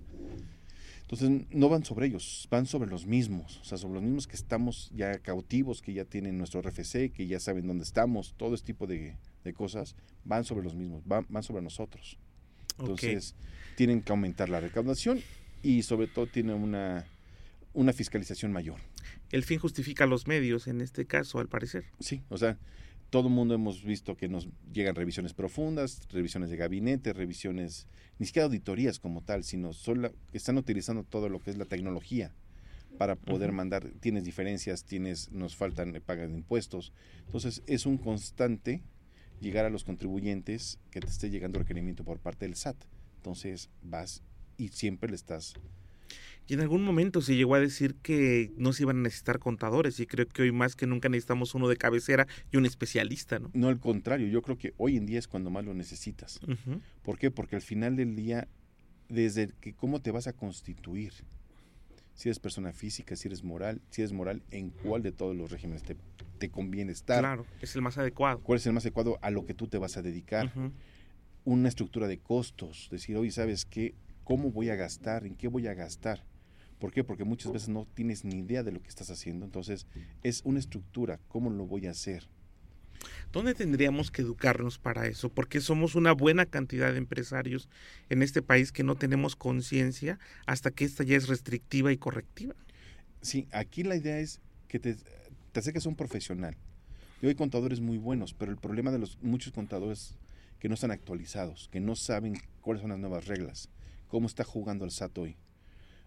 entonces 1.11 1.47
no 1.53 1.71
van 1.71 1.87
sobre 1.87 2.07
ellos, 2.07 2.47
van 2.51 2.67
sobre 2.67 2.91
los 2.91 3.07
mismos, 3.07 3.61
o 3.63 3.65
sea, 3.65 3.79
sobre 3.79 3.95
los 3.95 4.03
mismos 4.03 4.27
que 4.27 4.37
estamos 4.37 4.91
ya 4.95 5.19
cautivos, 5.21 5.81
que 5.81 5.95
ya 5.95 6.05
tienen 6.05 6.37
nuestro 6.37 6.61
RFC, 6.61 7.11
que 7.11 7.27
ya 7.27 7.41
saben 7.41 7.67
dónde 7.67 7.85
estamos, 7.85 8.35
todo 8.37 8.55
este 8.55 8.67
tipo 8.67 8.87
de, 8.87 9.17
cosas, 9.57 9.97
van 10.27 10.45
sobre 10.45 10.65
los 10.65 10.75
mismos, 10.75 11.03
van, 11.07 11.43
sobre 11.43 11.63
nosotros. 11.63 12.19
Entonces 12.79 13.35
tienen 13.75 14.03
que 14.03 14.13
aumentar 14.13 14.51
la 14.51 14.61
recaudación 14.61 15.21
y 15.63 15.83
sobre 15.83 16.09
todo 16.09 16.27
tienen 16.27 16.57
una, 16.57 17.07
una 17.79 17.93
fiscalización 17.93 18.53
mayor. 18.53 18.81
El 19.31 19.45
fin 19.45 19.61
justifica 19.61 20.05
los 20.05 20.27
medios 20.27 20.67
en 20.67 20.81
este 20.81 21.07
caso, 21.07 21.39
al 21.39 21.49
parecer. 21.49 21.85
Sí, 22.01 22.23
o 22.29 22.37
sea, 22.37 22.59
todo 23.09 23.29
el 23.29 23.35
mundo 23.35 23.55
hemos 23.55 23.85
visto 23.85 24.17
que 24.17 24.29
nos 24.29 24.49
llegan 24.73 24.97
revisiones 24.97 25.33
profundas, 25.33 26.01
revisiones 26.11 26.51
de 26.51 26.57
gabinete, 26.57 27.13
revisiones, 27.13 27.87
ni 28.19 28.27
siquiera 28.27 28.47
auditorías 28.47 28.99
como 28.99 29.23
tal, 29.23 29.45
sino 29.45 29.73
solo 29.73 30.13
están 30.33 30.59
utilizando 30.59 31.05
todo 31.05 31.29
lo 31.29 31.39
que 31.39 31.51
es 31.51 31.57
la 31.57 31.67
tecnología 31.67 32.35
para 32.99 33.15
poder 33.15 33.53
mandar, 33.53 33.93
tienes 34.01 34.25
diferencias, 34.25 34.83
tienes, 34.83 35.31
nos 35.31 35.55
faltan 35.55 35.95
eh, 35.95 36.01
pagas 36.01 36.31
de 36.31 36.35
impuestos. 36.35 36.93
Entonces 37.27 37.63
es 37.69 37.87
un 37.87 37.97
constante 37.97 38.83
llegar 39.41 39.65
a 39.65 39.71
los 39.71 39.85
contribuyentes 39.85 40.81
que 40.91 40.99
te 40.99 41.07
esté 41.07 41.31
llegando 41.31 41.61
requerimiento 41.61 42.03
por 42.03 42.19
parte 42.19 42.45
del 42.45 42.57
SAT. 42.57 42.77
Entonces 43.19 43.71
vas 43.83 44.25
y 44.57 44.71
siempre 44.71 45.11
le 45.11 45.15
estás 45.15 45.55
y 46.49 46.55
en 46.55 46.61
algún 46.61 46.83
momento 46.83 47.21
se 47.21 47.37
llegó 47.37 47.55
a 47.55 47.61
decir 47.61 47.95
que 47.97 48.53
no 48.57 48.73
se 48.73 48.85
iban 48.85 48.97
a 48.97 49.03
necesitar 49.03 49.39
contadores 49.39 50.01
y 50.01 50.07
creo 50.07 50.27
que 50.27 50.43
hoy 50.43 50.53
más 50.53 50.77
que 50.77 50.87
nunca 50.87 51.11
necesitamos 51.11 51.55
uno 51.55 51.69
de 51.69 51.77
cabecera 51.77 52.27
y 52.51 52.57
un 52.57 52.65
especialista, 52.65 53.39
¿no? 53.39 53.51
No, 53.53 53.69
al 53.69 53.79
contrario, 53.79 54.29
yo 54.29 54.41
creo 54.41 54.57
que 54.57 54.73
hoy 54.79 54.97
en 54.97 55.05
día 55.05 55.19
es 55.19 55.29
cuando 55.29 55.51
más 55.51 55.67
lo 55.67 55.75
necesitas. 55.75 56.41
¿Por 57.03 57.19
qué? 57.19 57.31
Porque 57.31 57.55
al 57.55 57.63
final 57.63 57.97
del 57.97 58.17
día, 58.17 58.49
desde 59.11 59.51
que 59.61 59.75
cómo 59.75 60.01
te 60.01 60.11
vas 60.11 60.27
a 60.27 60.33
constituir, 60.33 61.13
si 62.15 62.31
eres 62.31 62.39
persona 62.39 62.73
física, 62.73 63.15
si 63.15 63.29
eres 63.29 63.45
moral, 63.45 63.83
si 63.91 64.01
eres 64.01 64.13
moral, 64.13 64.43
en 64.51 64.71
cuál 64.71 65.03
de 65.03 65.13
todos 65.13 65.37
los 65.37 65.51
regímenes 65.51 65.83
te, 65.83 65.97
te 66.39 66.49
conviene 66.49 66.93
estar. 66.93 67.21
Claro, 67.21 67.45
es 67.61 67.77
el 67.77 67.83
más 67.83 67.99
adecuado. 67.99 68.41
¿Cuál 68.41 68.59
es 68.59 68.67
el 68.67 68.73
más 68.73 68.85
adecuado 68.85 69.19
a 69.21 69.31
lo 69.31 69.45
que 69.45 69.53
tú 69.53 69.69
te 69.69 69.77
vas 69.77 69.99
a 69.99 70.03
dedicar? 70.03 70.51
Una 71.45 71.69
estructura 71.69 72.09
de 72.09 72.19
costos, 72.19 72.89
decir, 72.91 73.19
oye, 73.19 73.31
¿sabes 73.31 73.67
qué? 73.67 73.95
¿Cómo 74.25 74.51
voy 74.51 74.71
a 74.71 74.77
gastar? 74.77 75.27
¿En 75.27 75.35
qué 75.35 75.49
voy 75.49 75.67
a 75.67 75.75
gastar? 75.75 76.25
¿Por 76.79 76.93
qué? 76.93 77.03
Porque 77.03 77.25
muchas 77.25 77.53
veces 77.53 77.69
no 77.69 77.87
tienes 77.95 78.25
ni 78.25 78.39
idea 78.39 78.63
de 78.63 78.73
lo 78.73 78.81
que 78.81 78.89
estás 78.89 79.11
haciendo. 79.11 79.45
Entonces, 79.45 79.87
es 80.23 80.43
una 80.45 80.61
estructura. 80.61 81.19
¿Cómo 81.29 81.51
lo 81.51 81.67
voy 81.67 81.87
a 81.87 81.91
hacer? 81.91 82.29
¿Dónde 83.33 83.55
tendríamos 83.55 84.11
que 84.11 84.23
educarnos 84.23 84.79
para 84.79 85.07
eso? 85.07 85.29
Porque 85.29 85.61
somos 85.61 85.95
una 85.95 86.13
buena 86.13 86.47
cantidad 86.47 86.93
de 86.93 86.99
empresarios 86.99 87.69
en 88.11 88.23
este 88.23 88.43
país 88.43 88.73
que 88.73 88.85
no 88.85 88.97
tenemos 88.97 89.37
conciencia 89.37 90.19
hasta 90.47 90.71
que 90.71 90.85
esta 90.85 91.05
ya 91.05 91.17
es 91.17 91.29
restrictiva 91.29 91.93
y 91.93 91.97
correctiva. 91.97 92.55
Sí, 93.21 93.49
aquí 93.53 93.83
la 93.83 93.97
idea 93.97 94.21
es 94.21 94.41
que 94.69 94.79
te, 94.79 94.97
te 95.53 95.61
acerques 95.61 95.85
a 95.87 95.89
un 95.89 95.97
profesional. 95.97 96.57
Y 97.21 97.27
hay 97.27 97.35
contadores 97.35 97.81
muy 97.81 97.99
buenos, 97.99 98.35
pero 98.35 98.53
el 98.53 98.59
problema 98.59 98.93
de 98.93 99.01
los 99.01 99.19
muchos 99.21 99.53
contadores 99.53 100.15
que 100.61 100.69
no 100.69 100.75
están 100.75 100.93
actualizados, 100.93 101.69
que 101.73 101.81
no 101.81 101.97
saben 101.97 102.35
cuáles 102.61 102.83
son 102.83 102.91
las 102.91 103.01
nuevas 103.01 103.27
reglas, 103.27 103.69
cómo 104.07 104.29
está 104.29 104.45
jugando 104.45 104.85
el 104.85 104.93
SAT 104.93 105.19
hoy 105.19 105.37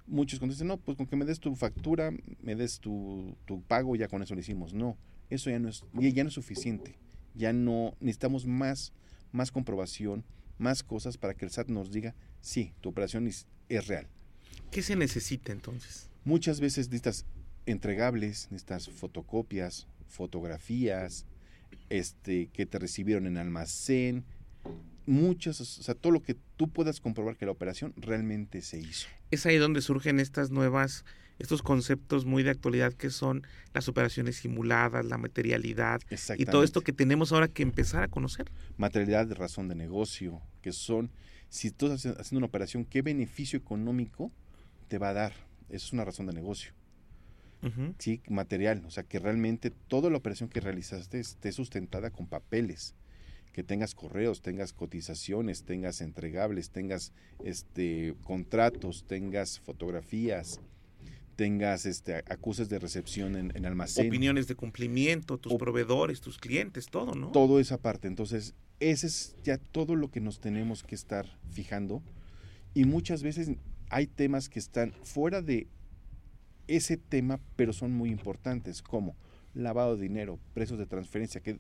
muchos 0.08 0.40
contestan, 0.40 0.68
no, 0.68 0.78
pues 0.78 0.98
con 0.98 1.08
que 1.08 1.16
me 1.16 1.26
des 1.26 1.40
tu 1.40 1.56
factura, 1.56 2.12
me 2.42 2.56
des 2.56 2.80
tu, 2.80 3.36
tu 3.46 3.62
pago, 3.64 3.96
ya 3.96 4.08
con 4.08 4.22
eso 4.22 4.36
lo 4.36 4.42
hicimos. 4.42 4.74
No, 4.74 4.98
eso 5.30 5.50
ya 5.50 5.60
no 5.60 5.70
es, 5.70 5.84
ya 5.94 6.24
no 6.24 6.30
es 6.30 6.34
suficiente. 6.34 6.98
Ya 7.34 7.54
no, 7.54 7.96
necesitamos 8.00 8.46
más, 8.46 8.94
más 9.32 9.52
comprobación, 9.52 10.26
más 10.58 10.84
cosas 10.84 11.18
para 11.18 11.34
que 11.34 11.46
el 11.46 11.52
SAT 11.52 11.70
nos 11.70 11.92
diga, 11.92 12.14
sí, 12.42 12.74
tu 12.82 12.90
operación 12.90 13.28
es, 13.28 13.48
es 13.70 13.88
real. 13.88 14.08
¿Qué 14.70 14.82
se 14.82 14.96
necesita 14.96 15.52
entonces? 15.52 16.10
Muchas 16.24 16.60
veces 16.60 16.88
necesitas 16.88 17.26
entregables, 17.66 18.48
necesitas 18.52 18.90
fotocopias, 18.90 19.88
fotografías, 20.08 21.26
este, 21.90 22.48
que 22.48 22.66
te 22.66 22.80
recibieron 22.80 23.28
en 23.28 23.38
almacén, 23.38 24.26
muchas, 25.06 25.60
o 25.62 25.66
sea, 25.66 25.96
todo 25.96 26.12
lo 26.12 26.22
que 26.22 26.36
tú 26.58 26.70
puedas 26.70 27.00
comprobar 27.00 27.38
que 27.38 27.46
la 27.46 27.52
operación 27.52 27.94
realmente 27.98 28.62
se 28.62 28.80
hizo. 28.80 29.08
Es 29.32 29.46
ahí 29.46 29.58
donde 29.58 29.82
surgen 29.82 30.20
estas 30.20 30.52
nuevas, 30.52 31.06
estos 31.40 31.62
conceptos 31.62 32.26
muy 32.26 32.44
de 32.44 32.52
actualidad 32.52 32.94
que 32.94 33.10
son 33.10 33.46
las 33.74 33.88
operaciones 33.88 34.38
simuladas, 34.38 35.06
la 35.06 35.18
materialidad 35.18 36.02
y 36.38 36.46
todo 36.46 36.64
esto 36.64 36.82
que 36.82 36.94
tenemos 36.94 37.32
ahora 37.32 37.48
que 37.48 37.64
empezar 37.64 38.04
a 38.04 38.08
conocer. 38.08 38.52
Materialidad 38.78 39.28
de 39.28 39.36
razón 39.36 39.68
de 39.68 39.76
negocio, 39.76 40.42
que 40.62 40.72
son, 40.72 41.12
si 41.50 41.72
tú 41.72 41.88
estás 41.88 42.18
haciendo 42.18 42.40
una 42.40 42.48
operación, 42.48 42.86
¿qué 42.86 43.02
beneficio 43.02 43.58
económico 43.58 44.32
te 44.88 44.98
va 44.98 45.10
a 45.10 45.14
dar? 45.14 45.34
Eso 45.70 45.88
es 45.88 45.94
una 45.94 46.06
razón 46.06 46.28
de 46.28 46.34
negocio. 46.34 46.74
Sí, 48.00 48.24
material, 48.28 48.84
o 48.88 48.90
sea, 48.90 49.04
que 49.04 49.20
realmente 49.20 49.70
toda 49.70 50.10
la 50.10 50.18
operación 50.18 50.50
que 50.50 50.60
realizaste 50.60 51.20
esté 51.20 51.52
sustentada 51.52 52.10
con 52.10 52.26
papeles, 52.26 52.96
que 53.52 53.64
tengas 53.64 53.96
correos, 53.96 54.42
tengas 54.42 54.74
cotizaciones, 54.74 55.64
tengas 55.64 56.02
entregables, 56.02 56.70
tengas 56.70 57.12
este 57.44 58.16
contratos, 58.24 59.06
tengas 59.08 59.60
fotografías, 59.60 60.62
tengas 61.36 61.86
este 61.86 62.16
acuses 62.16 62.70
de 62.70 62.80
recepción 62.80 63.36
en, 63.36 63.52
en 63.56 63.66
almacén. 63.66 64.08
Opiniones 64.08 64.48
de 64.48 64.56
cumplimiento, 64.56 65.38
tus 65.38 65.56
proveedores, 65.56 66.22
tus 66.22 66.38
clientes, 66.38 66.88
todo, 66.88 67.14
¿no? 67.16 67.32
Todo 67.32 67.60
esa 67.60 67.78
parte. 67.78 68.08
Entonces, 68.08 68.54
ese 68.80 69.08
es 69.08 69.36
ya 69.44 69.58
todo 69.58 69.96
lo 69.96 70.10
que 70.10 70.22
nos 70.22 70.40
tenemos 70.40 70.84
que 70.84 70.96
estar 70.96 71.26
fijando. 71.52 72.02
Y 72.74 72.86
muchas 72.86 73.22
veces 73.22 73.52
hay 73.90 74.08
temas 74.08 74.48
que 74.48 74.60
están 74.60 74.94
fuera 75.04 75.42
de 75.42 75.68
ese 76.68 76.96
tema, 76.98 77.40
pero 77.56 77.74
son 77.74 77.92
muy 77.92 78.10
importantes, 78.10 78.82
como 78.82 79.16
lavado 79.54 79.98
de 79.98 80.04
dinero, 80.04 80.40
precios 80.54 80.80
de 80.80 80.86
transferencia, 80.86 81.42
que 81.42 81.60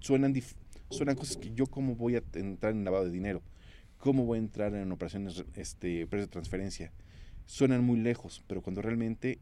suenan, 0.00 0.32
suenan 0.92 1.16
cosas 1.16 1.36
que 1.36 1.52
yo 1.52 1.66
cómo 1.66 1.96
voy 1.96 2.16
a 2.16 2.22
entrar 2.34 2.72
en 2.72 2.84
lavado 2.84 3.04
de 3.04 3.10
dinero, 3.10 3.42
cómo 3.98 4.24
voy 4.24 4.38
a 4.38 4.42
entrar 4.42 4.74
en 4.74 4.92
operaciones, 4.92 5.44
este, 5.54 6.06
precios 6.06 6.28
de 6.28 6.32
transferencia. 6.32 6.92
Suenan 7.46 7.84
muy 7.84 7.98
lejos, 7.98 8.44
pero 8.46 8.62
cuando 8.62 8.82
realmente 8.82 9.40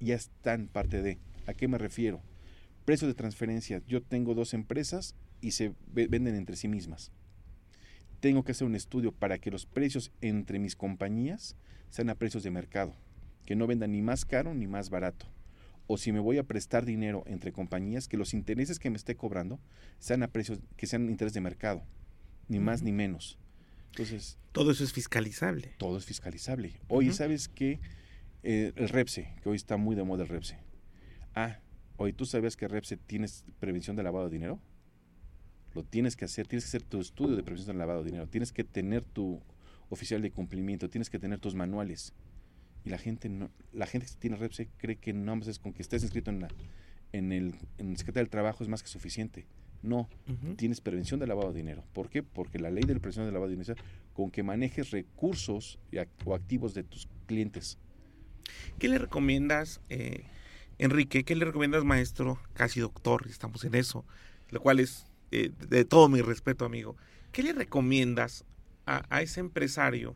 ya 0.00 0.14
están 0.14 0.68
parte 0.68 1.02
de. 1.02 1.18
¿A 1.46 1.54
qué 1.54 1.68
me 1.68 1.78
refiero? 1.78 2.22
Precios 2.84 3.08
de 3.08 3.14
transferencia. 3.14 3.82
Yo 3.86 4.02
tengo 4.02 4.34
dos 4.34 4.54
empresas 4.54 5.14
y 5.40 5.52
se 5.52 5.74
venden 5.92 6.34
entre 6.34 6.56
sí 6.56 6.68
mismas. 6.68 7.12
Tengo 8.20 8.44
que 8.44 8.52
hacer 8.52 8.66
un 8.66 8.76
estudio 8.76 9.12
para 9.12 9.38
que 9.38 9.50
los 9.50 9.66
precios 9.66 10.12
entre 10.20 10.58
mis 10.58 10.76
compañías 10.76 11.56
sean 11.90 12.08
a 12.08 12.14
precios 12.14 12.42
de 12.42 12.50
mercado 12.50 12.94
que 13.44 13.56
no 13.56 13.66
vendan 13.66 13.92
ni 13.92 14.02
más 14.02 14.24
caro 14.24 14.54
ni 14.54 14.66
más 14.66 14.90
barato. 14.90 15.26
O 15.92 15.98
si 15.98 16.10
me 16.10 16.20
voy 16.20 16.38
a 16.38 16.42
prestar 16.42 16.86
dinero 16.86 17.22
entre 17.26 17.52
compañías, 17.52 18.08
que 18.08 18.16
los 18.16 18.32
intereses 18.32 18.78
que 18.78 18.88
me 18.88 18.96
esté 18.96 19.14
cobrando 19.14 19.60
sean 19.98 20.22
a 20.22 20.28
precios 20.28 20.58
que 20.78 20.86
sean 20.86 21.10
interés 21.10 21.34
de 21.34 21.42
mercado, 21.42 21.82
ni 22.48 22.60
más 22.60 22.82
ni 22.82 22.92
menos. 22.92 23.38
Entonces, 23.90 24.38
todo 24.52 24.70
eso 24.70 24.84
es 24.84 24.94
fiscalizable. 24.94 25.74
Todo 25.76 25.98
es 25.98 26.06
fiscalizable. 26.06 26.80
Hoy, 26.88 27.12
¿sabes 27.12 27.46
que 27.46 27.78
eh, 28.42 28.72
el 28.74 28.88
REPSE, 28.88 29.34
que 29.42 29.50
hoy 29.50 29.56
está 29.56 29.76
muy 29.76 29.94
de 29.94 30.02
moda 30.02 30.22
el 30.22 30.30
REPSE. 30.30 30.56
Ah, 31.34 31.58
hoy 31.98 32.14
tú 32.14 32.24
sabes 32.24 32.56
que 32.56 32.68
REPSE 32.68 32.96
tienes 32.96 33.44
prevención 33.60 33.94
de 33.94 34.02
lavado 34.02 34.30
de 34.30 34.32
dinero. 34.32 34.58
Lo 35.74 35.84
tienes 35.84 36.16
que 36.16 36.24
hacer, 36.24 36.46
tienes 36.46 36.64
que 36.64 36.68
hacer 36.68 36.84
tu 36.84 37.02
estudio 37.02 37.36
de 37.36 37.42
prevención 37.42 37.76
de 37.76 37.78
lavado 37.78 38.02
de 38.02 38.06
dinero, 38.06 38.26
tienes 38.28 38.50
que 38.50 38.64
tener 38.64 39.04
tu 39.04 39.42
oficial 39.90 40.22
de 40.22 40.30
cumplimiento, 40.30 40.88
tienes 40.88 41.10
que 41.10 41.18
tener 41.18 41.38
tus 41.38 41.54
manuales 41.54 42.14
y 42.84 42.90
la 42.90 42.98
gente 42.98 43.28
no, 43.28 43.50
la 43.72 43.86
gente 43.86 44.06
que 44.06 44.14
tiene 44.18 44.36
REPSE 44.36 44.68
cree 44.78 44.96
que 44.96 45.12
no 45.12 45.36
más 45.36 45.48
es 45.48 45.58
con 45.58 45.72
que 45.72 45.82
estés 45.82 46.02
inscrito 46.02 46.30
en 46.30 46.40
la 46.40 46.48
en 47.12 47.32
el, 47.32 47.54
en 47.78 47.96
Secretaría 47.96 48.24
del 48.24 48.30
Trabajo 48.30 48.64
es 48.64 48.68
más 48.68 48.82
que 48.82 48.88
suficiente. 48.88 49.46
No, 49.82 50.08
tienes 50.56 50.80
prevención 50.80 51.18
de 51.18 51.26
lavado 51.26 51.52
de 51.52 51.58
dinero. 51.58 51.82
¿Por 51.92 52.08
qué? 52.08 52.22
Porque 52.22 52.60
la 52.60 52.70
ley 52.70 52.84
de 52.84 52.94
la 52.94 53.00
prevención 53.00 53.26
de 53.26 53.32
lavado 53.32 53.50
de 53.50 53.56
dinero 53.56 53.82
con 54.12 54.30
que 54.30 54.44
manejes 54.44 54.90
recursos 54.92 55.78
o 56.24 56.34
activos 56.34 56.72
de 56.72 56.84
tus 56.84 57.08
clientes. 57.26 57.78
¿Qué 58.78 58.88
le 58.88 58.98
recomiendas, 58.98 59.80
eh, 59.88 60.24
Enrique? 60.78 61.24
¿Qué 61.24 61.34
le 61.34 61.44
recomiendas, 61.44 61.84
maestro, 61.84 62.38
casi 62.54 62.78
doctor? 62.78 63.26
Estamos 63.28 63.64
en 63.64 63.74
eso, 63.74 64.04
lo 64.50 64.60
cual 64.60 64.78
es 64.78 65.04
eh, 65.32 65.50
de 65.68 65.84
todo 65.84 66.08
mi 66.08 66.20
respeto, 66.20 66.64
amigo. 66.64 66.96
¿Qué 67.32 67.42
le 67.42 67.52
recomiendas 67.52 68.44
a, 68.86 69.04
a 69.10 69.20
ese 69.20 69.40
empresario? 69.40 70.14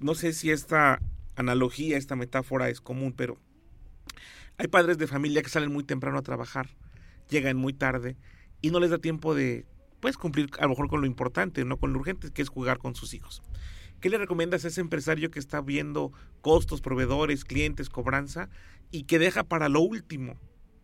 No 0.00 0.16
sé 0.16 0.32
si 0.32 0.50
esta 0.50 1.00
analogía, 1.36 1.96
esta 1.96 2.16
metáfora 2.16 2.68
es 2.68 2.80
común, 2.80 3.12
pero 3.16 3.38
hay 4.58 4.68
padres 4.68 4.98
de 4.98 5.06
familia 5.06 5.42
que 5.42 5.50
salen 5.50 5.72
muy 5.72 5.84
temprano 5.84 6.18
a 6.18 6.22
trabajar, 6.22 6.68
llegan 7.28 7.56
muy 7.56 7.72
tarde 7.72 8.16
y 8.62 8.70
no 8.70 8.80
les 8.80 8.90
da 8.90 8.98
tiempo 8.98 9.34
de 9.34 9.66
pues 10.00 10.16
cumplir 10.16 10.48
a 10.58 10.62
lo 10.62 10.70
mejor 10.70 10.88
con 10.88 11.00
lo 11.00 11.06
importante, 11.06 11.64
no 11.64 11.78
con 11.78 11.92
lo 11.92 11.98
urgente, 11.98 12.30
que 12.30 12.42
es 12.42 12.48
jugar 12.48 12.78
con 12.78 12.94
sus 12.94 13.14
hijos. 13.14 13.42
¿Qué 14.00 14.10
le 14.10 14.18
recomiendas 14.18 14.64
a 14.64 14.68
ese 14.68 14.80
empresario 14.80 15.30
que 15.30 15.38
está 15.38 15.60
viendo 15.60 16.12
costos, 16.42 16.80
proveedores, 16.80 17.44
clientes, 17.44 17.88
cobranza 17.88 18.48
y 18.90 19.04
que 19.04 19.18
deja 19.18 19.44
para 19.44 19.68
lo 19.68 19.80
último 19.80 20.38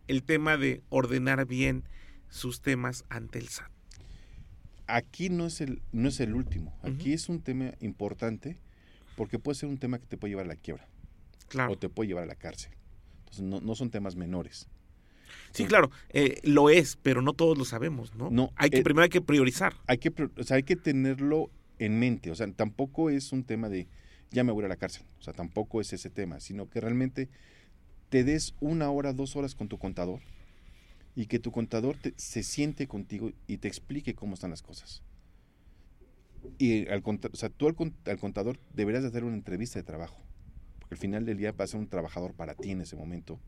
el 0.09 0.23
tema 0.23 0.57
de 0.57 0.83
ordenar 0.89 1.47
bien 1.47 1.85
sus 2.29 2.63
temas 2.63 3.05
ante 3.11 3.39
el 3.39 3.49
SAT? 3.49 3.71
Aquí 4.87 5.31
no 5.31 5.47
es 5.47 5.61
el, 5.61 5.83
no 5.93 6.09
es 6.09 6.21
el 6.21 6.35
último, 6.35 6.77
aquí 6.83 7.13
es 7.13 7.29
un 7.29 7.41
tema 7.41 7.73
importante 7.81 8.59
porque 9.23 9.39
puede 9.39 9.55
ser 9.55 9.69
un 9.69 9.79
tema 9.79 10.01
que 10.01 10.07
te 10.09 10.17
puede 10.17 10.33
llevar 10.33 10.47
a 10.47 10.49
la 10.49 10.57
quiebra. 10.57 10.89
Claro. 11.47 11.75
O 11.75 11.79
te 11.79 11.89
puede 11.89 12.09
llevar 12.09 12.25
a 12.25 12.27
la 12.27 12.35
cárcel. 12.35 12.73
Entonces, 13.21 13.45
no, 13.45 13.61
no 13.61 13.77
son 13.77 13.89
temas 13.89 14.17
menores. 14.17 14.67
Sí, 15.53 15.65
claro, 15.65 15.93
eh, 16.09 16.41
lo 16.43 16.71
es, 16.71 16.99
pero 17.01 17.23
no 17.23 17.33
todos 17.33 17.57
lo 17.57 17.65
sabemos, 17.65 18.17
¿no? 18.17 18.31
No. 18.31 18.53
Hay 18.57 18.71
que, 18.71 18.79
eh, 18.79 18.83
primero 18.83 19.05
hay 19.05 19.11
que 19.11 19.21
priorizar. 19.21 19.75
Hay 19.87 19.99
que, 19.99 20.13
o 20.37 20.43
sea, 20.43 20.57
hay 20.57 20.65
que 20.65 20.75
tenerlo 20.75 21.51
en 21.79 22.01
mente. 22.01 22.33
O 22.33 22.35
sea, 22.35 22.51
tampoco 22.51 23.11
es 23.11 23.31
un 23.31 23.45
tema 23.45 23.69
de 23.69 23.87
ya 24.33 24.43
me 24.43 24.51
voy 24.51 24.65
a 24.65 24.69
la 24.69 24.75
cárcel. 24.75 25.05
O 25.21 25.23
sea, 25.23 25.33
tampoco 25.33 25.81
es 25.81 25.93
ese 25.93 26.11
tema, 26.11 26.41
sino 26.41 26.69
que 26.69 26.81
realmente 26.81 27.29
te 28.09 28.25
des 28.25 28.57
una 28.59 28.91
hora, 28.91 29.13
dos 29.13 29.37
horas 29.37 29.55
con 29.55 29.69
tu 29.69 29.79
contador 29.79 30.19
y 31.15 31.27
que 31.27 31.39
tu 31.39 31.53
contador 31.53 31.97
se 32.17 32.43
siente 32.43 32.89
contigo 32.89 33.31
y 33.47 33.59
te 33.59 33.69
explique 33.69 34.17
cómo 34.17 34.35
están 34.35 34.51
las 34.51 34.63
cosas. 34.63 35.01
Y 36.59 36.89
al, 36.89 37.03
o 37.05 37.37
sea, 37.37 37.49
tú 37.49 37.69
al, 37.69 38.19
contador 38.19 38.59
deberías 38.75 39.03
de 39.03 39.09
hacer 39.09 39.25
una 39.25 39.35
entrevista 39.35 39.79
de 39.79 39.85
trabajo. 39.85 40.21
Porque 40.79 40.95
al 40.95 40.99
final 40.99 41.25
del 41.25 41.39
día 41.39 41.53
va 41.53 41.65
a 41.65 41.69
ser 41.69 41.81
un 41.81 41.89
trabajador 41.89 42.35
para 42.35 42.55
ti 42.55 42.71
en 42.71 42.81
ese 42.81 42.97
momento, 42.97 43.41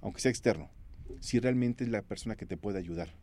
aunque 0.00 0.20
sea 0.20 0.30
externo. 0.30 0.70
Si 1.20 1.38
realmente 1.38 1.84
es 1.84 1.90
la 1.90 2.02
persona 2.02 2.36
que 2.36 2.46
te 2.46 2.56
puede 2.56 2.78
ayudar. 2.78 3.14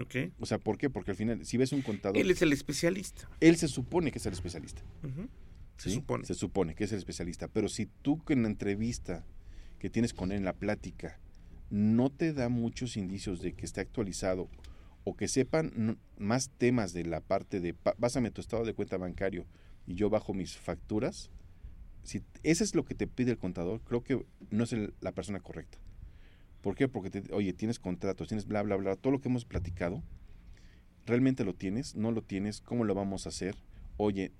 Okay. 0.00 0.32
O 0.38 0.46
sea, 0.46 0.58
¿por 0.58 0.78
qué? 0.78 0.88
Porque 0.88 1.10
al 1.10 1.16
final, 1.16 1.44
si 1.44 1.56
ves 1.56 1.72
un 1.72 1.82
contador... 1.82 2.16
Él 2.16 2.30
es 2.30 2.42
el 2.42 2.52
especialista. 2.52 3.28
Él 3.40 3.56
se 3.56 3.68
supone 3.68 4.12
que 4.12 4.18
es 4.18 4.26
el 4.26 4.32
especialista. 4.32 4.82
Se 5.76 5.90
supone. 5.90 6.24
Se 6.24 6.34
supone 6.34 6.74
que 6.74 6.84
es 6.84 6.92
el 6.92 6.98
especialista. 6.98 7.48
Pero 7.48 7.68
si 7.68 7.86
tú 7.86 8.22
en 8.28 8.42
la 8.42 8.48
entrevista 8.48 9.24
que 9.78 9.90
tienes 9.90 10.14
con 10.14 10.30
él, 10.30 10.38
en 10.38 10.44
la 10.44 10.52
plática, 10.52 11.18
no 11.70 12.10
te 12.10 12.32
da 12.32 12.48
muchos 12.48 12.96
indicios 12.96 13.40
de 13.40 13.52
que 13.54 13.64
esté 13.64 13.80
actualizado 13.80 14.48
o 15.04 15.16
que 15.16 15.28
sepan 15.28 15.98
más 16.18 16.50
temas 16.50 16.92
de 16.92 17.04
la 17.04 17.20
parte 17.20 17.60
de 17.60 17.74
básame 17.98 18.30
tu 18.30 18.40
estado 18.40 18.64
de 18.64 18.74
cuenta 18.74 18.98
bancario 18.98 19.46
y 19.86 19.94
yo 19.94 20.10
bajo 20.10 20.34
mis 20.34 20.56
facturas, 20.56 21.30
si 22.02 22.22
ese 22.42 22.64
es 22.64 22.74
lo 22.74 22.84
que 22.84 22.94
te 22.94 23.06
pide 23.06 23.32
el 23.32 23.38
contador, 23.38 23.80
creo 23.82 24.02
que 24.02 24.24
no 24.50 24.64
es 24.64 24.74
la 25.00 25.12
persona 25.12 25.40
correcta. 25.40 25.78
¿Por 26.60 26.74
qué? 26.74 26.88
Porque, 26.88 27.24
oye, 27.32 27.52
tienes 27.52 27.78
contratos, 27.78 28.28
tienes 28.28 28.46
bla, 28.46 28.62
bla, 28.62 28.76
bla, 28.76 28.96
todo 28.96 29.12
lo 29.12 29.20
que 29.20 29.28
hemos 29.28 29.44
platicado, 29.44 30.02
¿realmente 31.06 31.44
lo 31.44 31.54
tienes? 31.54 31.96
¿No 31.96 32.12
lo 32.12 32.22
tienes? 32.22 32.60
¿Cómo 32.60 32.84
lo 32.84 32.94
vamos 32.94 33.26
a 33.26 33.30
hacer? 33.30 33.56
Oye, 33.96 34.32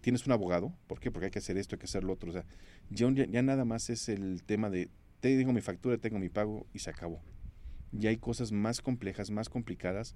¿tienes 0.00 0.26
un 0.26 0.32
abogado? 0.32 0.72
¿Por 0.86 1.00
qué? 1.00 1.10
Porque 1.10 1.26
hay 1.26 1.30
que 1.32 1.40
hacer 1.40 1.56
esto, 1.56 1.74
hay 1.74 1.80
que 1.80 1.86
hacer 1.86 2.04
lo 2.04 2.12
otro. 2.12 2.30
O 2.30 2.32
sea, 2.32 2.44
ya, 2.90 3.10
ya 3.10 3.42
nada 3.42 3.64
más 3.64 3.90
es 3.90 4.08
el 4.08 4.44
tema 4.44 4.70
de, 4.70 4.88
te 5.20 5.36
digo 5.36 5.52
mi 5.52 5.60
factura, 5.60 5.98
tengo 5.98 6.18
mi 6.18 6.28
pago 6.28 6.66
y 6.72 6.78
se 6.78 6.90
acabó 6.90 7.20
y 7.98 8.06
hay 8.06 8.16
cosas 8.16 8.52
más 8.52 8.80
complejas, 8.80 9.30
más 9.30 9.48
complicadas, 9.48 10.14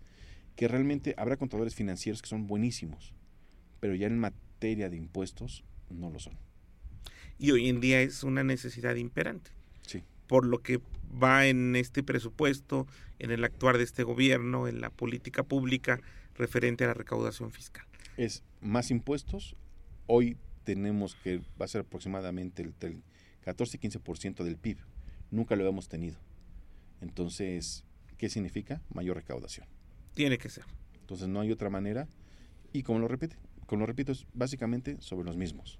que 0.57 0.69
realmente 0.69 1.15
habrá 1.17 1.37
contadores 1.37 1.75
financieros 1.75 2.21
que 2.21 2.29
son 2.29 2.47
buenísimos, 2.47 3.15
pero 3.81 3.95
ya 3.95 4.07
en 4.07 4.19
materia 4.19 4.91
de 4.91 4.97
impuestos 4.97 5.65
no 5.89 6.11
lo 6.11 6.19
son. 6.19 6.37
Y 7.39 7.53
hoy 7.53 7.69
en 7.69 7.81
día 7.81 8.01
es 8.01 8.25
una 8.25 8.43
necesidad 8.43 8.97
imperante. 8.97 9.53
Sí. 9.87 10.03
Por 10.27 10.45
lo 10.45 10.61
que 10.61 10.81
va 11.23 11.47
en 11.47 11.77
este 11.77 12.03
presupuesto, 12.03 12.89
en 13.21 13.31
el 13.31 13.45
actuar 13.45 13.79
de 13.79 13.85
este 13.85 14.03
gobierno, 14.03 14.67
en 14.67 14.81
la 14.81 14.91
política 14.91 15.45
pública 15.45 16.01
referente 16.35 16.85
a 16.85 16.89
la 16.89 16.95
recaudación 16.95 17.53
fiscal. 17.53 17.87
Es 18.17 18.43
más 18.61 18.91
impuestos. 18.91 19.55
Hoy 20.07 20.37
tenemos 20.65 21.15
que 21.15 21.39
va 21.61 21.65
a 21.65 21.69
ser 21.69 21.83
aproximadamente 21.83 22.63
el, 22.63 22.75
el 22.81 23.03
14-15% 23.45 24.43
del 24.43 24.57
PIB. 24.57 24.79
Nunca 25.31 25.55
lo 25.55 25.67
hemos 25.67 25.89
tenido. 25.89 26.19
Entonces, 27.01 27.85
¿qué 28.17 28.29
significa? 28.29 28.83
Mayor 28.93 29.17
recaudación. 29.17 29.67
Tiene 30.15 30.39
que 30.39 30.49
ser. 30.49 30.65
Entonces, 31.01 31.29
no 31.29 31.41
hay 31.41 31.53
otra 31.53 31.71
manera. 31.71 32.09
Y 32.73 32.83
como 32.83 32.99
lo 32.99 33.09
repite, 33.09 33.37
como 33.67 33.81
lo 33.81 33.87
repito, 33.87 34.13
es 34.13 34.27
básicamente 34.35 34.97
sobre 35.01 35.27
los 35.27 35.37
mismos. 35.37 35.79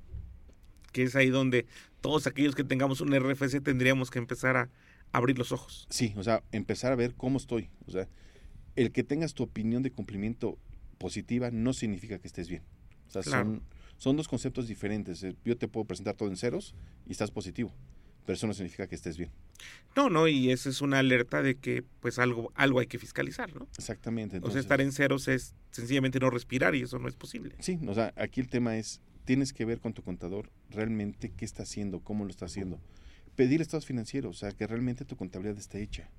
Que 0.93 1.03
es 1.03 1.17
ahí 1.17 1.29
donde 1.29 1.67
todos 2.01 2.27
aquellos 2.27 2.55
que 2.55 2.65
tengamos 2.65 3.01
un 3.01 3.15
RFC 3.15 3.63
tendríamos 3.63 4.11
que 4.11 4.19
empezar 4.19 4.57
a 4.57 4.71
abrir 5.13 5.39
los 5.39 5.53
ojos. 5.53 5.87
Sí, 5.91 6.15
o 6.17 6.23
sea, 6.23 6.43
empezar 6.53 6.93
a 6.93 6.97
ver 6.97 7.15
cómo 7.15 7.39
estoy. 7.39 7.71
O 7.87 7.91
sea, 7.91 8.09
el 8.77 8.93
que 8.93 9.05
tengas 9.05 9.35
tu 9.35 9.43
opinión 9.43 9.83
de 9.83 9.91
cumplimiento 9.91 10.59
positiva 10.99 11.51
no 11.51 11.73
significa 11.73 12.19
que 12.19 12.27
estés 12.27 12.49
bien. 12.49 12.63
O 13.09 13.11
sea, 13.11 13.23
son, 13.23 13.63
son 13.97 14.17
dos 14.17 14.29
conceptos 14.29 14.69
diferentes. 14.69 15.23
Eh, 15.23 15.35
yo 15.45 15.57
te 15.57 15.69
puedo 15.69 15.87
presentar 15.87 16.15
todo 16.15 16.29
en 16.29 16.37
ceros 16.37 16.75
y 17.07 17.13
estás 17.13 17.31
positivo, 17.31 17.73
pero 18.29 18.37
eso 18.37 18.47
no 18.47 18.53
significa 18.53 18.87
que 18.87 18.95
estés 18.95 19.17
bien. 19.17 19.31
No, 19.97 20.11
no, 20.11 20.29
y 20.29 20.51
esa 20.51 20.69
es 20.69 20.83
una 20.83 20.99
alerta 20.99 21.41
de 21.41 21.55
que 21.55 21.83
pues 22.01 22.19
algo, 22.19 22.53
algo 22.57 22.81
hay 22.81 22.87
que 22.87 22.99
fiscalizar, 22.99 23.57
¿no? 23.57 23.67
Exactamente. 23.79 24.37
Entonces, 24.37 24.51
o 24.51 24.53
sea, 24.53 24.61
estar 24.61 24.83
en 24.83 24.93
ceros 24.93 25.29
es 25.29 25.55
sencillamente 25.71 26.21
no 26.21 26.29
respirar 26.29 26.75
y 26.75 26.83
eso 26.83 26.99
no 26.99 27.09
es 27.09 27.17
posible. 27.17 27.55
Sí, 27.61 27.79
o 27.87 27.95
sea, 27.95 28.13
aquí 28.17 28.43
el 28.43 28.51
tema 28.51 28.77
es, 28.77 29.01
tienes 29.25 29.55
que 29.55 29.65
ver 29.65 29.81
con 29.81 29.95
tu 29.95 30.03
contador 30.03 30.51
realmente 30.69 31.33
qué 31.35 31.47
está 31.47 31.63
haciendo, 31.63 32.01
cómo 32.01 32.25
lo 32.25 32.31
está 32.31 32.45
haciendo. 32.45 32.79
Pedir 33.35 33.63
estados 33.63 33.87
financieros, 33.87 34.37
o 34.37 34.39
sea, 34.39 34.53
que 34.53 34.67
realmente 34.67 35.07
tu 35.07 35.17
contabilidad 35.17 35.57
esté 35.57 35.81
hecha, 35.81 36.11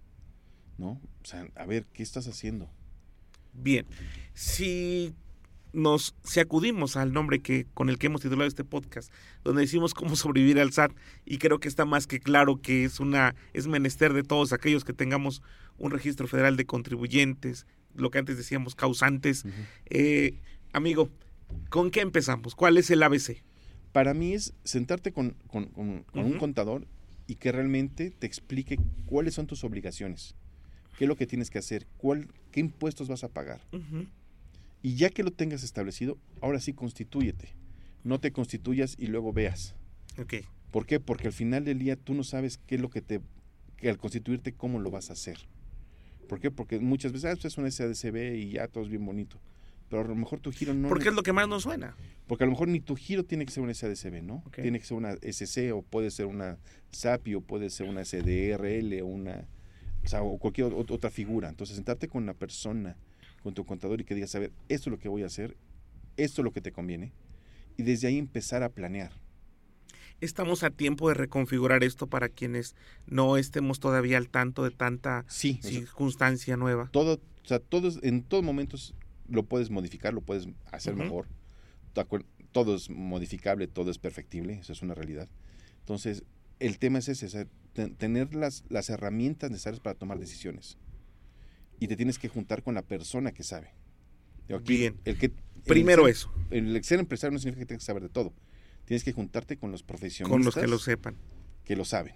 ¿no? 0.80 1.00
O 1.22 1.26
sea, 1.26 1.48
a 1.54 1.68
ver, 1.68 1.86
¿qué 1.94 2.02
estás 2.02 2.28
haciendo? 2.28 2.72
Bien, 3.54 3.86
si 4.34 5.14
nos 5.74 6.16
si 6.24 6.40
acudimos 6.40 6.96
al 6.96 7.14
nombre 7.14 7.42
que 7.42 7.68
con 7.74 7.90
el 7.90 7.98
que 7.98 8.08
hemos 8.08 8.22
titulado 8.22 8.48
este 8.48 8.64
podcast, 8.64 9.12
donde 9.44 9.62
decimos 9.62 9.94
cómo 9.94 10.16
sobrevivir 10.16 10.60
al 10.60 10.72
SAT 10.72 10.92
y 11.26 11.38
creo 11.38 11.60
que 11.60 11.68
está 11.68 11.86
más 11.86 12.08
que 12.08 12.20
claro 12.20 12.62
que 12.62 12.86
es 12.86 13.00
una 13.00 13.36
es 13.54 13.68
menester 13.68 14.14
de 14.14 14.24
todos 14.24 14.54
aquellos 14.54 14.84
que 14.84 14.94
tengamos 14.94 15.42
un 15.78 15.92
registro 15.92 16.28
federal 16.28 16.58
de 16.58 16.66
contribuyentes, 16.66 17.66
lo 17.96 18.12
que 18.12 18.20
antes 18.20 18.38
decíamos 18.38 18.76
causantes. 18.76 19.46
Eh, 19.90 20.40
amigo, 20.74 21.10
¿con 21.70 21.92
qué 21.92 22.02
empezamos? 22.02 22.56
¿Cuál 22.56 22.78
es 22.78 22.90
el 22.90 23.04
ABC? 23.04 23.42
Para 23.92 24.14
mí 24.14 24.34
es 24.34 24.54
sentarte 24.64 25.12
con, 25.12 25.36
un 25.54 26.38
contador 26.38 26.86
y 27.28 27.36
que 27.36 27.52
realmente 27.52 28.12
te 28.12 28.28
explique 28.28 28.80
cuáles 29.06 29.36
son 29.36 29.48
tus 29.48 29.64
obligaciones, 29.64 30.36
qué 30.98 31.06
es 31.06 31.08
lo 31.08 31.16
que 31.16 31.28
tienes 31.28 31.50
que 31.50 31.60
hacer, 31.60 31.86
cuál, 31.98 32.28
qué 32.52 32.60
impuestos 32.60 33.08
vas 33.08 33.24
a 33.24 33.30
pagar. 33.30 33.62
Y 34.82 34.96
ya 34.96 35.10
que 35.10 35.24
lo 35.24 35.32
tengas 35.32 35.64
establecido, 35.64 36.18
ahora 36.42 36.60
sí 36.60 36.74
constitúyete. 36.74 37.56
No 38.04 38.20
te 38.20 38.32
constituyas 38.32 38.96
y 38.98 39.08
luego 39.08 39.34
veas. 39.34 39.76
Okay. 40.18 40.46
¿Por 40.72 40.86
qué? 40.86 41.00
Porque 41.00 41.28
al 41.28 41.34
final 41.34 41.66
del 41.66 41.80
día 41.80 41.96
tú 41.96 42.14
no 42.14 42.24
sabes 42.24 42.60
qué 42.66 42.76
es 42.76 42.82
lo 42.82 42.90
que 42.90 43.02
te... 43.02 43.22
que 43.78 43.90
al 43.90 43.98
constituirte, 43.98 44.54
cómo 44.54 44.80
lo 44.80 44.92
vas 44.92 45.10
a 45.10 45.14
hacer. 45.14 45.38
¿Por 46.28 46.40
qué? 46.40 46.52
Porque 46.52 46.80
muchas 46.80 47.12
veces, 47.12 47.26
ah, 47.26 47.32
esto 47.32 47.48
es 47.48 47.58
un 47.58 47.70
SADCB 47.70 48.36
y 48.36 48.52
ya 48.52 48.68
todo 48.68 48.84
es 48.84 48.90
bien 48.90 49.06
bonito. 49.06 49.40
Pero 49.90 50.04
a 50.04 50.08
lo 50.08 50.16
mejor 50.16 50.40
tu 50.40 50.52
giro 50.52 50.74
no... 50.74 50.88
Porque 50.88 51.10
es 51.10 51.16
lo 51.16 51.24
que 51.24 51.34
más 51.34 51.48
nos 51.48 51.64
suena. 51.64 51.96
Porque 52.28 52.44
a 52.44 52.48
lo 52.48 52.52
mejor 52.52 52.68
ni 52.68 52.80
tu 52.80 52.96
giro 52.96 53.26
tiene 53.26 53.46
que 53.46 53.52
ser 53.52 53.64
un 53.64 53.74
SADCB, 53.74 54.22
¿no? 54.22 54.44
Tiene 54.54 54.80
que 54.80 54.86
ser 54.86 54.96
una 54.96 55.16
SC 55.22 55.74
o 55.74 55.82
puede 55.82 56.12
ser 56.12 56.28
una 56.28 56.60
SAPI 56.92 57.36
o 57.36 57.42
puede 57.42 57.72
ser 57.72 57.90
una 57.90 58.06
SDRL 58.06 59.02
o 59.02 59.08
una... 59.08 59.48
O 60.04 60.08
sea, 60.08 60.22
o 60.22 60.38
cualquier 60.38 60.68
otra 60.74 61.10
figura. 61.10 61.50
Entonces, 61.50 61.76
sentarte 61.76 62.08
con 62.08 62.26
la 62.26 62.34
persona 62.34 62.96
con 63.42 63.54
tu 63.54 63.66
contador 63.66 64.02
y 64.02 64.04
que 64.04 64.16
digas, 64.16 64.36
a 64.36 64.40
ver, 64.40 64.52
esto 64.68 64.90
es 64.90 64.92
lo 64.92 65.00
que 65.00 65.10
voy 65.10 65.24
a 65.24 65.28
hacer, 65.28 65.56
esto 66.18 66.42
es 66.42 66.44
lo 66.44 66.52
que 66.52 66.62
te 66.62 66.72
conviene, 66.72 67.12
y 67.78 67.84
desde 67.84 68.08
ahí 68.08 68.18
empezar 68.18 68.64
a 68.64 68.70
planear. 68.70 69.12
Estamos 70.22 70.64
a 70.64 70.70
tiempo 70.70 71.08
de 71.08 71.16
reconfigurar 71.16 71.84
esto 71.84 72.08
para 72.08 72.28
quienes 72.28 72.76
no 73.08 73.38
estemos 73.38 73.80
todavía 73.80 74.18
al 74.18 74.28
tanto 74.28 74.66
de 74.66 74.72
tanta 74.72 75.24
circunstancia 75.30 76.58
nueva. 76.58 76.90
Todo, 76.92 77.22
o 77.44 77.48
sea, 77.48 77.60
todo, 77.60 77.90
en 78.02 78.24
todos 78.24 78.44
momentos 78.44 78.94
lo 79.30 79.44
puedes 79.44 79.70
modificar, 79.70 80.14
lo 80.14 80.22
puedes 80.22 80.50
hacer 80.72 80.96
mejor. 80.96 81.28
Todo 82.52 82.76
es 82.76 82.90
modificable, 82.90 83.68
todo 83.68 83.92
es 83.92 83.98
perfectible, 83.98 84.56
eso 84.56 84.74
es 84.74 84.82
una 84.82 84.94
realidad. 84.94 85.30
Entonces, 85.80 86.24
el 86.60 86.80
tema 86.80 87.00
es 87.00 87.08
ese, 87.08 87.48
tener 87.98 88.36
las, 88.36 88.66
las 88.68 88.90
herramientas 88.90 89.52
necesarias 89.52 89.80
para 89.80 89.98
tomar 89.98 90.20
decisiones 90.20 90.78
y 91.80 91.88
te 91.88 91.96
tienes 91.96 92.20
que 92.20 92.28
juntar 92.28 92.64
con 92.64 92.76
la 92.76 92.82
persona 92.82 93.32
que 93.32 93.44
sabe. 93.44 93.74
Bien. 94.66 95.00
El 95.06 95.18
que, 95.18 95.32
Primero 95.66 96.08
eso. 96.08 96.32
El 96.50 96.84
ser 96.84 97.00
empresario 97.00 97.34
no 97.34 97.40
significa 97.40 97.62
que 97.62 97.66
tengas 97.68 97.84
que 97.84 97.88
saber 97.88 98.04
de 98.04 98.10
todo. 98.10 98.34
Tienes 98.86 99.04
que 99.04 99.12
juntarte 99.12 99.58
con 99.58 99.72
los 99.72 99.84
profesionales. 99.84 100.32
Con 100.32 100.44
los 100.44 100.56
que 100.56 100.68
lo 100.68 100.80
sepan. 100.80 101.16
Que 101.64 101.76
lo 101.76 101.86
saben. 101.86 102.16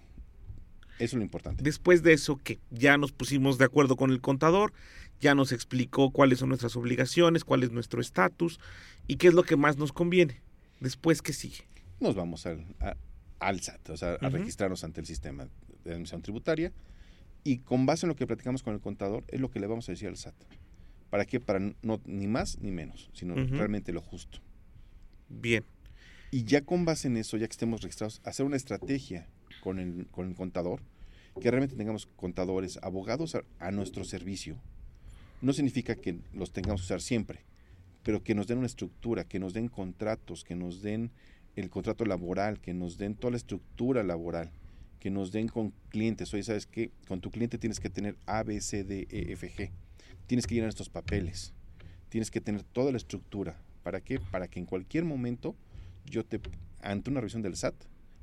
Eso 0.99 1.03
es 1.03 1.13
lo 1.15 1.21
importante. 1.21 1.63
Después 1.63 2.03
de 2.03 2.13
eso, 2.13 2.37
que 2.37 2.59
ya 2.71 2.97
nos 2.97 3.11
pusimos 3.11 3.57
de 3.57 3.65
acuerdo 3.65 3.95
con 3.95 4.11
el 4.11 4.21
contador, 4.21 4.73
ya 5.19 5.35
nos 5.35 5.51
explicó 5.51 6.11
cuáles 6.11 6.39
son 6.39 6.49
nuestras 6.49 6.75
obligaciones, 6.75 7.43
cuál 7.43 7.63
es 7.63 7.71
nuestro 7.71 8.01
estatus 8.01 8.59
y 9.07 9.17
qué 9.17 9.27
es 9.27 9.33
lo 9.33 9.43
que 9.43 9.55
más 9.55 9.77
nos 9.77 9.91
conviene. 9.91 10.41
Después, 10.79 11.21
¿qué 11.21 11.33
sigue? 11.33 11.67
Nos 11.99 12.15
vamos 12.15 12.45
al, 12.45 12.65
al 13.39 13.59
SAT, 13.61 13.89
o 13.89 13.97
sea, 13.97 14.13
a 14.13 14.29
registrarnos 14.29 14.83
ante 14.83 15.01
el 15.01 15.07
sistema 15.07 15.47
de 15.83 15.91
administración 15.91 16.21
tributaria 16.21 16.71
y 17.43 17.59
con 17.59 17.85
base 17.85 18.05
en 18.05 18.09
lo 18.09 18.15
que 18.15 18.27
platicamos 18.27 18.63
con 18.63 18.73
el 18.73 18.79
contador, 18.79 19.23
es 19.27 19.39
lo 19.39 19.51
que 19.51 19.59
le 19.59 19.67
vamos 19.67 19.87
a 19.89 19.91
decir 19.91 20.07
al 20.07 20.17
SAT. 20.17 20.35
¿Para 21.09 21.25
qué? 21.25 21.39
Para 21.39 21.59
no 21.59 22.01
ni 22.05 22.27
más 22.27 22.59
ni 22.59 22.71
menos, 22.71 23.09
sino 23.13 23.35
realmente 23.35 23.91
lo 23.91 24.01
justo. 24.01 24.39
Bien. 25.29 25.63
Y 26.31 26.45
ya 26.45 26.61
con 26.61 26.85
base 26.85 27.07
en 27.07 27.17
eso, 27.17 27.37
ya 27.37 27.47
que 27.47 27.51
estemos 27.51 27.81
registrados, 27.81 28.21
hacer 28.23 28.45
una 28.45 28.55
estrategia 28.55 29.27
con 29.61 29.77
el, 29.77 30.07
con 30.07 30.29
el 30.29 30.35
contador, 30.35 30.81
que 31.39 31.51
realmente 31.51 31.75
tengamos 31.75 32.07
contadores, 32.15 32.79
abogados 32.81 33.37
a, 33.59 33.71
nuestro 33.71 34.03
servicio. 34.03 34.57
No 35.41 35.53
significa 35.53 35.95
que 35.95 36.17
los 36.33 36.51
tengamos 36.51 36.81
que 36.81 36.85
usar 36.85 37.01
siempre, 37.01 37.41
pero 38.03 38.23
que 38.23 38.33
nos 38.33 38.47
den 38.47 38.59
una 38.59 38.67
estructura, 38.67 39.25
que 39.25 39.39
nos 39.39 39.53
den 39.53 39.67
contratos, 39.67 40.43
que 40.43 40.55
nos 40.55 40.81
den 40.81 41.11
el 41.55 41.69
contrato 41.69 42.05
laboral, 42.05 42.59
que 42.59 42.73
nos 42.73 42.97
den 42.97 43.15
toda 43.15 43.31
la 43.31 43.37
estructura 43.37 44.01
laboral 44.03 44.51
que 45.03 45.11
nos 45.11 45.33
den 45.33 45.49
con 45.49 45.73
clientes. 45.89 46.33
Oye, 46.33 46.43
¿sabes 46.43 46.65
qué? 46.65 46.89
Con 47.09 47.19
tu 47.19 47.29
cliente 47.29 47.57
tienes 47.57 47.81
que 47.81 47.89
tener 47.89 48.15
A, 48.25 48.41
B, 48.41 48.61
C, 48.61 48.85
D, 48.85 49.05
E, 49.09 49.33
F, 49.33 49.51
G. 49.53 49.69
Tienes 50.27 50.47
que 50.47 50.55
llenar 50.55 50.69
estos 50.69 50.87
papeles. 50.87 51.53
Tienes 52.07 52.31
que 52.31 52.39
tener 52.39 52.63
toda 52.63 52.89
la 52.91 52.95
estructura. 52.95 53.61
¿Para 53.83 53.99
qué? 53.99 54.21
Para 54.21 54.47
que 54.47 54.59
en 54.59 54.65
cualquier 54.65 55.03
momento 55.03 55.57
yo 56.05 56.23
te, 56.23 56.39
ante 56.79 57.09
una 57.09 57.19
revisión 57.19 57.41
del 57.41 57.57
SAT, 57.57 57.75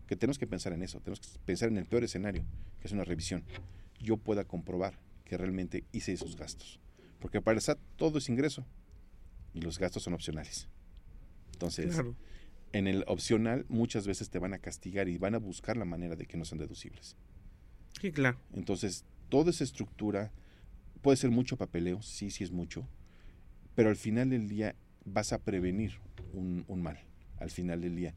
que 0.06 0.16
tenemos 0.16 0.38
que 0.38 0.46
pensar 0.46 0.72
en 0.72 0.82
eso, 0.82 1.00
tenemos 1.00 1.20
que 1.20 1.38
pensar 1.44 1.68
en 1.68 1.76
el 1.76 1.84
peor 1.84 2.02
escenario, 2.02 2.46
que 2.80 2.86
es 2.86 2.92
una 2.94 3.04
revisión, 3.04 3.44
yo 4.00 4.16
pueda 4.16 4.44
comprobar 4.44 4.98
que 5.26 5.36
realmente 5.36 5.84
hice 5.92 6.14
esos 6.14 6.34
gastos. 6.34 6.80
Porque 7.18 7.42
para 7.42 7.56
el 7.56 7.60
SAT 7.60 7.78
todo 7.96 8.16
es 8.16 8.30
ingreso 8.30 8.64
y 9.52 9.60
los 9.60 9.78
gastos 9.78 10.02
son 10.02 10.14
opcionales. 10.14 10.66
Entonces, 11.52 12.00
en 12.72 12.86
el 12.86 13.04
opcional 13.06 13.66
muchas 13.68 14.06
veces 14.06 14.30
te 14.30 14.38
van 14.38 14.54
a 14.54 14.58
castigar 14.58 15.08
y 15.08 15.18
van 15.18 15.34
a 15.34 15.38
buscar 15.38 15.76
la 15.76 15.84
manera 15.84 16.16
de 16.16 16.26
que 16.26 16.36
no 16.36 16.44
sean 16.44 16.58
deducibles. 16.58 17.16
Sí, 18.00 18.12
claro. 18.12 18.38
Entonces, 18.54 19.04
toda 19.28 19.50
esa 19.50 19.64
estructura 19.64 20.30
puede 21.02 21.16
ser 21.16 21.30
mucho 21.30 21.56
papeleo, 21.56 22.02
sí, 22.02 22.30
sí 22.30 22.44
es 22.44 22.52
mucho, 22.52 22.86
pero 23.74 23.88
al 23.88 23.96
final 23.96 24.30
del 24.30 24.48
día 24.48 24.74
vas 25.04 25.32
a 25.32 25.38
prevenir 25.38 25.94
un, 26.32 26.64
mal, 26.82 26.98
al 27.38 27.50
final 27.50 27.80
del 27.80 27.96
día. 27.96 28.14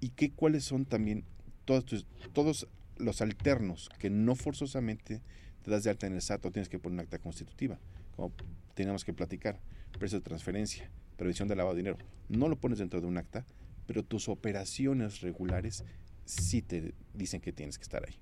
¿Y 0.00 0.10
qué, 0.10 0.30
cuáles 0.30 0.64
son 0.64 0.84
también 0.84 1.24
todos, 1.64 2.06
todos 2.32 2.66
los 2.96 3.20
alternos 3.20 3.88
que 3.98 4.10
no 4.10 4.34
forzosamente 4.34 5.22
te 5.62 5.70
das 5.70 5.84
de 5.84 5.90
alta 5.90 6.06
en 6.06 6.14
el 6.14 6.22
SAT 6.22 6.46
o 6.46 6.50
tienes 6.50 6.68
que 6.68 6.78
poner 6.78 6.94
un 6.94 7.00
acta 7.00 7.18
constitutiva, 7.18 7.78
como 8.16 8.32
teníamos 8.74 9.04
que 9.04 9.12
platicar, 9.12 9.60
precio 9.98 10.18
de 10.18 10.24
transferencia, 10.24 10.90
previsión 11.16 11.46
de 11.46 11.56
lavado 11.56 11.76
de 11.76 11.82
dinero, 11.82 11.98
no 12.28 12.48
lo 12.48 12.56
pones 12.56 12.78
dentro 12.78 13.00
de 13.00 13.06
un 13.06 13.16
acta, 13.16 13.44
pero 13.92 14.04
tus 14.04 14.30
operaciones 14.30 15.20
regulares 15.20 15.84
sí 16.24 16.62
te 16.62 16.94
dicen 17.12 17.42
que 17.42 17.52
tienes 17.52 17.76
que 17.76 17.82
estar 17.82 18.02
ahí. 18.08 18.18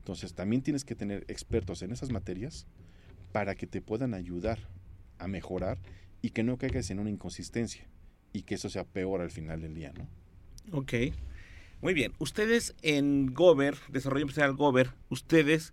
Entonces 0.00 0.34
también 0.34 0.60
tienes 0.60 0.84
que 0.84 0.94
tener 0.94 1.24
expertos 1.28 1.80
en 1.80 1.90
esas 1.90 2.10
materias 2.10 2.66
para 3.32 3.54
que 3.54 3.66
te 3.66 3.80
puedan 3.80 4.12
ayudar 4.12 4.58
a 5.18 5.26
mejorar 5.26 5.78
y 6.20 6.30
que 6.30 6.42
no 6.42 6.58
caigas 6.58 6.90
en 6.90 6.98
una 6.98 7.08
inconsistencia 7.08 7.88
y 8.34 8.42
que 8.42 8.56
eso 8.56 8.68
sea 8.68 8.84
peor 8.84 9.22
al 9.22 9.30
final 9.30 9.62
del 9.62 9.74
día, 9.74 9.94
¿no? 9.96 10.06
Ok. 10.76 10.92
Muy 11.80 11.94
bien. 11.94 12.12
Ustedes 12.18 12.74
en 12.82 13.32
Gover, 13.32 13.78
Desarrollo 13.88 14.24
Empresarial 14.24 14.54
Gover, 14.54 14.90
ustedes 15.08 15.72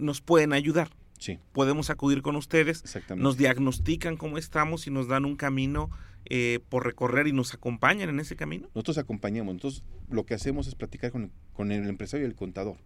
nos 0.00 0.20
pueden 0.20 0.52
ayudar. 0.52 0.90
Sí. 1.18 1.38
Podemos 1.52 1.90
acudir 1.90 2.22
con 2.22 2.36
ustedes. 2.36 2.82
Nos 3.16 3.36
diagnostican 3.36 4.16
cómo 4.16 4.38
estamos 4.38 4.86
y 4.86 4.90
nos 4.90 5.08
dan 5.08 5.24
un 5.24 5.36
camino 5.36 5.90
eh, 6.28 6.58
por 6.68 6.84
recorrer 6.84 7.28
y 7.28 7.32
nos 7.32 7.54
acompañan 7.54 8.08
en 8.08 8.18
ese 8.18 8.34
camino? 8.34 8.68
Nosotros 8.74 8.98
acompañamos. 8.98 9.54
Entonces, 9.54 9.84
lo 10.10 10.26
que 10.26 10.34
hacemos 10.34 10.66
es 10.66 10.74
platicar 10.74 11.12
con, 11.12 11.72
el 11.72 11.88
empresario 11.88 12.26
y 12.26 12.28
el 12.28 12.34
contador. 12.34 12.78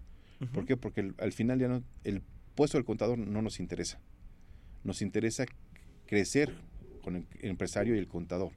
¿Por 0.53 0.65
qué? 0.65 0.77
Porque 0.77 1.13
al 1.19 1.33
final 1.33 1.59
ya 1.59 1.69
no, 1.69 1.83
el 2.03 2.23
puesto 2.55 2.79
del 2.79 2.85
contador 2.85 3.19
no 3.19 3.43
nos 3.43 3.61
interesa. 3.61 4.01
Nos 4.85 5.03
interesa 5.03 5.45
crecer 6.07 6.55
con 7.03 7.17
el 7.17 7.27
empresario 7.41 7.95
y 7.95 7.99
el 7.99 8.09
contador. 8.09 8.53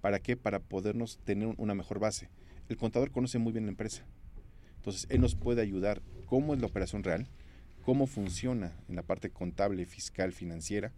¿Para 0.00 0.18
qué? 0.20 0.36
Para 0.36 0.60
podernos 0.60 1.18
tener 1.24 1.54
una 1.56 1.74
mejor 1.74 1.98
base. 1.98 2.28
El 2.68 2.76
contador 2.76 3.10
conoce 3.10 3.38
muy 3.38 3.52
bien 3.52 3.66
la 3.66 3.70
empresa. 3.70 4.04
Entonces, 4.76 5.06
él 5.10 5.20
nos 5.20 5.34
puede 5.34 5.60
ayudar 5.60 6.02
cómo 6.26 6.54
es 6.54 6.60
la 6.60 6.66
operación 6.66 7.02
real, 7.04 7.28
cómo 7.84 8.06
funciona 8.06 8.72
en 8.88 8.96
la 8.96 9.02
parte 9.02 9.30
contable, 9.30 9.86
fiscal, 9.86 10.32
financiera, 10.32 10.92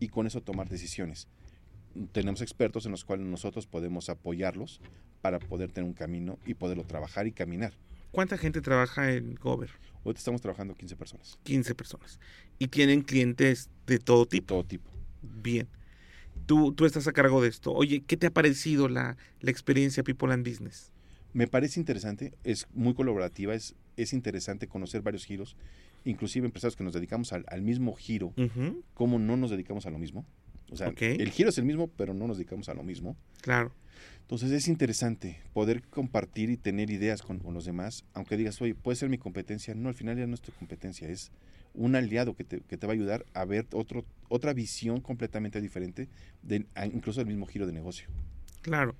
y 0.00 0.08
con 0.08 0.26
eso 0.26 0.40
tomar 0.40 0.68
decisiones 0.68 1.28
tenemos 2.12 2.40
expertos 2.42 2.86
en 2.86 2.92
los 2.92 3.04
cuales 3.04 3.26
nosotros 3.26 3.66
podemos 3.66 4.08
apoyarlos 4.08 4.80
para 5.20 5.38
poder 5.38 5.72
tener 5.72 5.88
un 5.88 5.94
camino 5.94 6.38
y 6.46 6.54
poderlo 6.54 6.84
trabajar 6.84 7.26
y 7.26 7.32
caminar. 7.32 7.72
¿Cuánta 8.10 8.38
gente 8.38 8.60
trabaja 8.60 9.12
en 9.12 9.34
Gover? 9.34 9.70
Hoy 10.04 10.14
estamos 10.16 10.40
trabajando 10.40 10.74
15 10.74 10.96
personas. 10.96 11.38
15 11.42 11.74
personas. 11.74 12.20
¿Y 12.58 12.68
tienen 12.68 13.02
clientes 13.02 13.68
de 13.86 13.98
todo 13.98 14.26
tipo? 14.26 14.46
Todo 14.46 14.64
tipo. 14.64 14.90
Bien. 15.22 15.68
Tú, 16.46 16.72
tú 16.72 16.86
estás 16.86 17.06
a 17.06 17.12
cargo 17.12 17.42
de 17.42 17.48
esto. 17.48 17.72
Oye, 17.72 18.02
¿qué 18.06 18.16
te 18.16 18.28
ha 18.28 18.30
parecido 18.30 18.88
la, 18.88 19.16
la 19.40 19.50
experiencia 19.50 20.02
People 20.02 20.32
and 20.32 20.48
Business? 20.48 20.92
Me 21.34 21.46
parece 21.46 21.78
interesante, 21.78 22.32
es 22.42 22.66
muy 22.72 22.94
colaborativa, 22.94 23.54
es, 23.54 23.74
es 23.96 24.14
interesante 24.14 24.66
conocer 24.66 25.02
varios 25.02 25.26
giros, 25.26 25.56
inclusive 26.04 26.46
empresarios 26.46 26.76
que 26.76 26.84
nos 26.84 26.94
dedicamos 26.94 27.32
al, 27.32 27.44
al 27.48 27.62
mismo 27.62 27.94
giro, 27.94 28.32
cómo 28.94 29.18
no 29.18 29.36
nos 29.36 29.50
dedicamos 29.50 29.86
a 29.86 29.90
lo 29.90 29.98
mismo. 29.98 30.24
O 30.70 30.76
sea, 30.76 30.92
el 30.98 31.30
giro 31.30 31.48
es 31.48 31.58
el 31.58 31.64
mismo, 31.64 31.88
pero 31.88 32.14
no 32.14 32.26
nos 32.26 32.36
dedicamos 32.36 32.68
a 32.68 32.74
lo 32.74 32.82
mismo. 32.82 33.16
Claro. 33.40 33.72
Entonces 34.20 34.50
es 34.52 34.68
interesante 34.68 35.40
poder 35.54 35.82
compartir 35.82 36.50
y 36.50 36.58
tener 36.58 36.90
ideas 36.90 37.22
con, 37.22 37.38
con, 37.38 37.54
los 37.54 37.64
demás, 37.64 38.04
aunque 38.12 38.36
digas, 38.36 38.60
oye, 38.60 38.74
puede 38.74 38.96
ser 38.96 39.08
mi 39.08 39.16
competencia. 39.16 39.74
No, 39.74 39.88
al 39.88 39.94
final 39.94 40.18
ya 40.18 40.26
no 40.26 40.34
es 40.34 40.42
tu 40.42 40.52
competencia, 40.52 41.08
es 41.08 41.32
un 41.72 41.96
aliado 41.96 42.34
que 42.34 42.44
te, 42.44 42.60
que 42.60 42.76
te 42.76 42.86
va 42.86 42.92
a 42.92 42.94
ayudar 42.94 43.24
a 43.32 43.44
ver 43.44 43.66
otro, 43.72 44.04
otra 44.28 44.52
visión 44.52 45.00
completamente 45.00 45.60
diferente, 45.60 46.08
de, 46.42 46.66
incluso 46.92 47.20
del 47.20 47.28
mismo 47.28 47.46
giro 47.46 47.66
de 47.66 47.72
negocio. 47.72 48.08
Claro. 48.60 48.96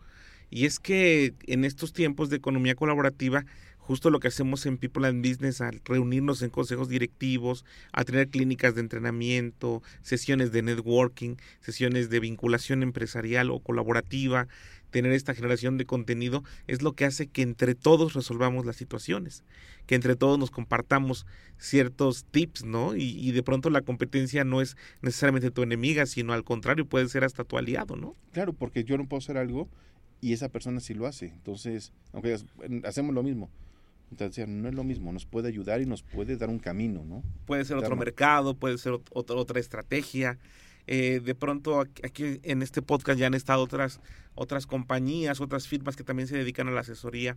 Y 0.51 0.65
es 0.65 0.81
que 0.81 1.35
en 1.47 1.65
estos 1.65 1.93
tiempos 1.93 2.31
de 2.31 2.37
economía 2.37 2.75
colaborativa, 2.75 3.45
justo 3.89 4.11
lo 4.11 4.21
que 4.21 4.29
hacemos 4.29 4.67
en 4.67 4.77
People 4.77 5.09
and 5.09 5.27
Business 5.27 5.63
al 5.63 5.81
reunirnos 5.83 6.43
en 6.43 6.51
consejos 6.51 6.91
directivos, 6.91 7.65
a 7.91 8.05
tener 8.05 8.29
clínicas 8.29 8.75
de 8.75 8.83
entrenamiento, 8.83 9.83
sesiones 10.03 10.53
de 10.53 10.61
networking, 10.61 11.37
sesiones 11.61 12.11
de 12.11 12.21
vinculación 12.21 12.83
empresarial 12.83 13.51
o 13.51 13.61
colaborativa, 13.61 14.47
tener 14.91 15.13
esta 15.13 15.33
generación 15.33 15.79
de 15.79 15.87
contenido 15.87 16.45
es 16.67 16.83
lo 16.83 16.93
que 16.93 17.07
hace 17.07 17.29
que 17.29 17.41
entre 17.41 17.75
todos 17.75 18.13
resolvamos 18.13 18.67
las 18.67 18.77
situaciones, 18.77 19.43
que 19.87 19.95
entre 19.95 20.17
todos 20.17 20.39
nos 20.39 20.51
compartamos 20.51 21.25
ciertos 21.57 22.27
tips, 22.31 22.67
¿no? 22.67 22.95
Y, 22.95 23.05
y, 23.05 23.33
de 23.33 23.43
pronto 23.43 23.71
la 23.71 23.81
competencia 23.81 24.45
no 24.45 24.61
es 24.61 24.77
necesariamente 25.01 25.51
tu 25.51 25.63
enemiga, 25.63 26.05
sino 26.05 26.35
al 26.35 26.45
contrario, 26.45 26.85
puede 26.85 27.09
ser 27.09 27.25
hasta 27.25 27.43
tu 27.43 27.57
aliado, 27.57 27.97
¿no? 27.97 28.17
Claro, 28.33 28.53
porque 28.53 28.85
yo 28.85 28.99
no 28.99 29.09
puedo 29.09 29.21
hacer 29.21 29.39
algo 29.39 29.67
y 30.21 30.35
esa 30.35 30.51
persona 30.51 30.81
sí 30.81 30.93
lo 30.93 31.07
hace. 31.07 31.29
Entonces, 31.29 31.95
aunque 32.13 32.37
hacemos 32.85 33.15
lo 33.15 33.23
mismo, 33.23 33.49
entonces, 34.11 34.49
no 34.49 34.69
es 34.69 34.75
lo 34.75 34.85
mismo, 34.85 35.13
nos 35.13 35.27
puede 35.27 35.49
ayudar 35.49 35.81
y 35.81 35.87
nos 35.87 36.03
puede 36.03 36.37
dar 36.37 36.49
un 36.49 36.59
camino, 36.59 37.05
¿no? 37.05 37.23
Puede 37.47 37.65
ser 37.65 37.77
otro 37.77 37.97
mercado, 37.97 38.55
puede 38.55 38.79
ser 38.79 38.95
otra, 39.11 39.37
otra 39.37 39.61
estrategia. 39.61 40.39
Eh, 40.87 41.21
de 41.23 41.35
pronto 41.35 41.81
aquí 41.81 42.41
en 42.43 42.63
este 42.63 42.81
podcast 42.81 43.21
ya 43.21 43.27
han 43.27 43.35
estado 43.35 43.63
otras, 43.63 44.01
otras 44.35 44.67
compañías, 44.67 45.41
otras 45.41 45.69
firmas 45.69 45.97
que 45.97 46.05
también 46.05 46.29
se 46.29 46.39
dedican 46.39 46.67
a 46.69 46.71
la 46.71 46.81
asesoría 46.81 47.37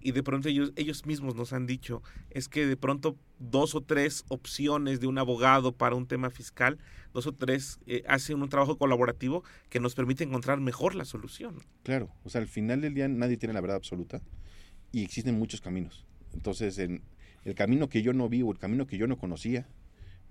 y 0.00 0.12
de 0.12 0.22
pronto 0.22 0.48
ellos, 0.48 0.72
ellos 0.76 1.06
mismos 1.06 1.34
nos 1.34 1.52
han 1.52 1.66
dicho, 1.66 2.02
es 2.30 2.48
que 2.48 2.66
de 2.66 2.76
pronto 2.76 3.16
dos 3.38 3.74
o 3.74 3.82
tres 3.82 4.24
opciones 4.28 5.00
de 5.00 5.06
un 5.06 5.18
abogado 5.18 5.72
para 5.72 5.94
un 5.94 6.06
tema 6.06 6.30
fiscal, 6.30 6.78
dos 7.12 7.26
o 7.26 7.32
tres 7.32 7.78
eh, 7.86 8.02
hacen 8.08 8.42
un 8.42 8.48
trabajo 8.48 8.78
colaborativo 8.78 9.44
que 9.68 9.80
nos 9.80 9.94
permite 9.94 10.24
encontrar 10.24 10.60
mejor 10.60 10.94
la 10.94 11.04
solución. 11.04 11.58
Claro, 11.82 12.10
o 12.24 12.30
sea, 12.30 12.40
al 12.40 12.48
final 12.48 12.80
del 12.80 12.94
día 12.94 13.08
nadie 13.08 13.36
tiene 13.36 13.52
la 13.52 13.60
verdad 13.60 13.76
absoluta 13.76 14.22
y 14.92 15.04
existen 15.04 15.38
muchos 15.38 15.60
caminos. 15.60 16.06
Entonces, 16.34 16.78
en 16.78 17.02
el 17.44 17.54
camino 17.54 17.88
que 17.88 18.02
yo 18.02 18.12
no 18.12 18.28
vi 18.28 18.42
o 18.42 18.50
el 18.50 18.58
camino 18.58 18.86
que 18.86 18.98
yo 18.98 19.06
no 19.06 19.18
conocía, 19.18 19.66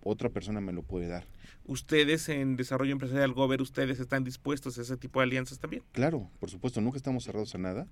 otra 0.04 0.30
persona 0.30 0.62
me 0.62 0.74
lo 0.74 0.84
puede 0.84 1.08
dar. 1.08 1.26
¿Ustedes 1.66 2.30
en 2.30 2.56
Desarrollo 2.56 2.94
Empresarial 2.94 3.34
Gober, 3.34 3.62
ustedes 3.62 4.00
están 4.00 4.24
dispuestos 4.24 4.78
a 4.78 4.82
ese 4.82 4.98
tipo 4.98 5.20
de 5.20 5.26
alianzas 5.26 5.60
también? 5.60 5.84
Claro, 5.92 6.30
por 6.40 6.50
supuesto, 6.50 6.82
nunca 6.82 6.98
estamos 6.98 7.24
cerrados 7.24 7.54
a 7.56 7.58
nada 7.58 7.88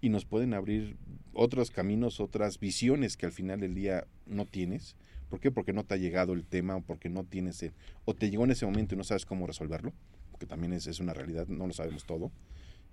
y 0.00 0.10
nos 0.10 0.24
pueden 0.24 0.54
abrir 0.54 0.96
otros 1.32 1.70
caminos, 1.70 2.20
otras 2.20 2.60
visiones 2.60 3.16
que 3.16 3.26
al 3.26 3.32
final 3.32 3.60
del 3.60 3.74
día 3.74 4.06
no 4.26 4.44
tienes. 4.46 4.96
¿Por 5.30 5.40
qué? 5.40 5.50
Porque 5.50 5.72
no 5.72 5.84
te 5.84 5.94
ha 5.94 5.96
llegado 5.96 6.34
el 6.34 6.44
tema 6.44 6.76
o 6.76 6.82
porque 6.82 7.08
no 7.08 7.24
tienes 7.24 7.62
el, 7.62 7.72
o 8.04 8.14
te 8.14 8.30
llegó 8.30 8.44
en 8.44 8.52
ese 8.52 8.66
momento 8.66 8.94
y 8.94 8.98
no 8.98 9.04
sabes 9.04 9.26
cómo 9.26 9.46
resolverlo, 9.46 9.92
porque 10.30 10.46
también 10.46 10.72
es, 10.72 10.86
es 10.86 11.00
una 11.00 11.14
realidad, 11.14 11.48
no 11.48 11.66
lo 11.66 11.72
sabemos 11.72 12.04
todo. 12.04 12.30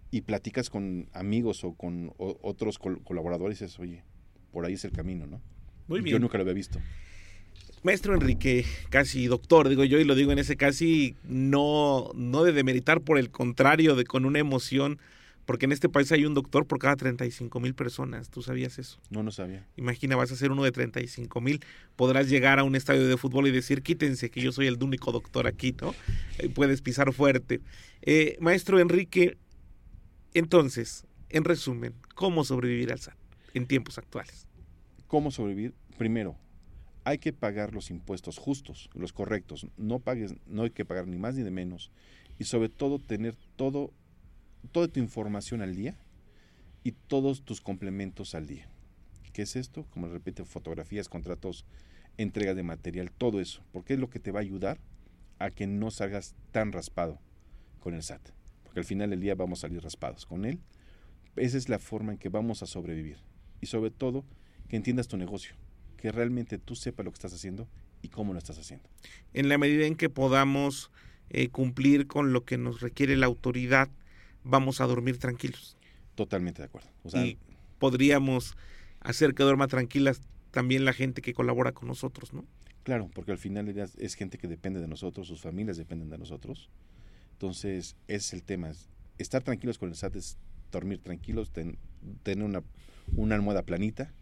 Y 0.10 0.22
platicas 0.22 0.70
con 0.70 1.10
amigos 1.14 1.64
o 1.64 1.74
con 1.74 2.14
otros 2.18 2.80
colaboradores 2.80 3.62
y 3.62 3.66
dices, 3.66 3.80
oye, 3.80 4.04
por 4.54 4.66
ahí 4.66 4.74
es 4.74 4.86
el 4.86 4.92
camino, 4.92 5.26
¿no? 5.28 5.42
Muy 5.88 6.00
bien. 6.00 6.14
Yo 6.14 6.20
nunca 6.20 6.38
lo 6.38 6.44
había 6.44 6.54
visto. 6.54 6.80
Maestro 7.82 8.14
Enrique, 8.14 8.66
casi 8.90 9.28
doctor, 9.28 9.68
digo 9.68 9.84
yo, 9.84 10.00
y 10.00 10.06
lo 10.06 10.16
digo 10.16 10.32
en 10.32 10.40
ese 10.40 10.56
casi, 10.56 11.16
no, 11.26 12.12
no 12.16 12.44
de 12.46 12.54
demeritar, 12.54 13.02
por 13.02 13.18
el 13.18 13.30
contrario, 13.30 13.96
de 13.96 14.06
con 14.06 14.24
una 14.24 14.40
emoción 14.40 15.00
porque 15.46 15.66
en 15.66 15.72
este 15.72 15.90
país 15.90 16.12
hay 16.12 16.26
un 16.26 16.34
doctor 16.34 16.66
por 16.66 16.80
cada 16.80 16.96
35 16.96 17.60
mil 17.60 17.74
personas. 17.74 18.30
¿Tú 18.30 18.42
sabías 18.42 18.80
eso? 18.80 19.00
No, 19.10 19.24
no 19.24 19.32
sabía. 19.32 19.68
Imagina, 19.76 20.16
vas 20.16 20.32
a 20.32 20.36
ser 20.36 20.52
uno 20.52 20.64
de 20.64 20.72
35 20.72 21.42
mil. 21.42 21.60
Podrás 21.96 22.30
llegar 22.30 22.60
a 22.60 22.64
un 22.64 22.76
estadio 22.76 23.08
de 23.08 23.18
fútbol 23.18 23.48
y 23.48 23.52
decir, 23.52 23.84
quítense, 23.84 24.30
que 24.30 24.42
yo 24.42 24.52
soy 24.52 24.68
el 24.68 24.82
único 24.82 25.12
doctor 25.12 25.48
aquí, 25.48 25.76
¿no? 25.82 25.94
Eh, 26.38 26.50
puedes 26.50 26.82
pisar 26.82 27.12
fuerte. 27.12 27.60
Eh, 28.02 28.38
maestro 28.40 28.80
Enrique, 28.80 29.38
entonces, 30.34 31.06
en 31.30 31.44
resumen, 31.44 31.94
¿cómo 32.16 32.44
sobrevivir 32.46 32.92
al 32.92 33.00
SAT 33.00 33.23
en 33.54 33.68
tiempos 33.68 33.98
actuales? 33.98 34.48
¿Cómo 35.08 35.32
sobrevivir? 35.32 35.74
Primero, 35.98 36.36
hay 37.04 37.18
que 37.18 37.34
pagar 37.34 37.74
los 37.74 37.92
impuestos 37.92 38.38
justos, 38.38 38.90
los 38.94 39.14
correctos. 39.14 39.68
No 39.78 40.00
pagues, 40.00 40.36
no 40.48 40.64
hay 40.64 40.72
que 40.72 40.86
pagar 40.86 41.08
ni 41.08 41.18
más 41.18 41.36
ni 41.36 41.44
de 41.44 41.52
menos. 41.52 41.92
Y 42.40 42.46
sobre 42.46 42.70
todo 42.70 43.00
tener 43.00 43.36
todo 43.56 43.92
toda 44.72 44.88
tu 44.88 45.00
información 45.00 45.62
al 45.62 45.76
día 45.76 45.98
y 46.84 46.94
todos 46.94 47.44
tus 47.44 47.62
complementos 47.62 48.36
al 48.36 48.48
día. 48.48 48.68
¿Qué 49.34 49.44
es 49.44 49.56
esto? 49.56 49.86
Como 49.90 50.08
repite, 50.08 50.46
fotografías, 50.46 51.10
contratos, 51.10 51.66
entrega 52.18 52.54
de 52.54 52.64
material, 52.64 53.12
todo 53.12 53.40
eso. 53.40 53.64
Porque 53.72 53.94
es 53.94 54.00
lo 54.00 54.10
que 54.10 54.20
te 54.20 54.32
va 54.32 54.40
a 54.40 54.44
ayudar 54.44 54.80
a 55.40 55.50
que 55.50 55.68
no 55.68 55.92
salgas 55.92 56.36
tan 56.52 56.72
raspado 56.72 57.20
con 57.80 57.94
el 57.96 58.04
SAT. 58.04 58.22
Porque 58.64 58.80
al 58.80 58.86
final 58.86 59.10
del 59.10 59.22
día 59.22 59.36
vamos 59.36 59.60
a 59.60 59.68
salir 59.68 59.82
raspados 59.82 60.26
con 60.26 60.46
él. 60.46 60.60
Esa 61.36 61.58
es 61.58 61.68
la 61.68 61.80
forma 61.80 62.12
en 62.14 62.20
que 62.20 62.30
vamos 62.30 62.62
a 62.62 62.68
sobrevivir. 62.68 63.18
Y 63.64 63.66
sobre 63.66 63.92
todo, 63.92 64.26
que 64.68 64.76
entiendas 64.76 65.08
tu 65.08 65.16
negocio. 65.16 65.56
Que 65.96 66.12
realmente 66.12 66.58
tú 66.58 66.76
sepas 66.76 67.06
lo 67.06 67.12
que 67.12 67.16
estás 67.16 67.34
haciendo 67.34 67.66
y 68.02 68.10
cómo 68.10 68.34
lo 68.34 68.40
estás 68.40 68.60
haciendo. 68.60 68.90
En 69.34 69.48
la 69.48 69.58
medida 69.58 69.86
en 69.86 69.96
que 69.96 70.10
podamos 70.10 70.92
eh, 71.30 71.48
cumplir 71.48 72.06
con 72.06 72.34
lo 72.34 72.44
que 72.44 72.58
nos 72.58 72.82
requiere 72.82 73.16
la 73.16 73.26
autoridad, 73.26 73.90
vamos 74.44 74.82
a 74.82 74.86
dormir 74.86 75.18
tranquilos. 75.18 75.78
Totalmente 76.16 76.62
de 76.62 76.66
acuerdo. 76.66 76.90
y 77.26 77.38
podríamos 77.80 78.58
hacer 79.00 79.34
que 79.34 79.44
duerma 79.44 79.68
tranquilas 79.68 80.20
también 80.52 80.84
la 80.84 80.92
gente 80.92 81.22
que 81.22 81.34
colabora 81.34 81.72
con 81.72 81.88
nosotros, 81.88 82.34
¿no? 82.34 82.44
Claro, 82.84 83.10
porque 83.14 83.32
al 83.32 83.38
final 83.38 83.70
es 83.70 84.16
gente 84.16 84.38
que 84.38 84.50
depende 84.50 84.82
de 84.82 84.90
nosotros, 84.90 85.26
sus 85.26 85.40
familias 85.40 85.78
dependen 85.78 86.10
de 86.10 86.18
nosotros. 86.18 86.70
Entonces, 87.32 87.96
ese 88.10 88.18
es 88.18 88.34
el 88.34 88.44
tema. 88.44 88.74
Estar 89.18 89.42
tranquilos 89.42 89.78
con 89.78 89.88
el 89.88 89.96
SAT 89.96 90.18
es 90.18 90.38
dormir 90.74 91.00
tranquilos, 91.00 91.52
tener 91.52 92.44
una, 92.44 92.64
una 93.16 93.36
almohada 93.36 93.64
planita 93.64 94.14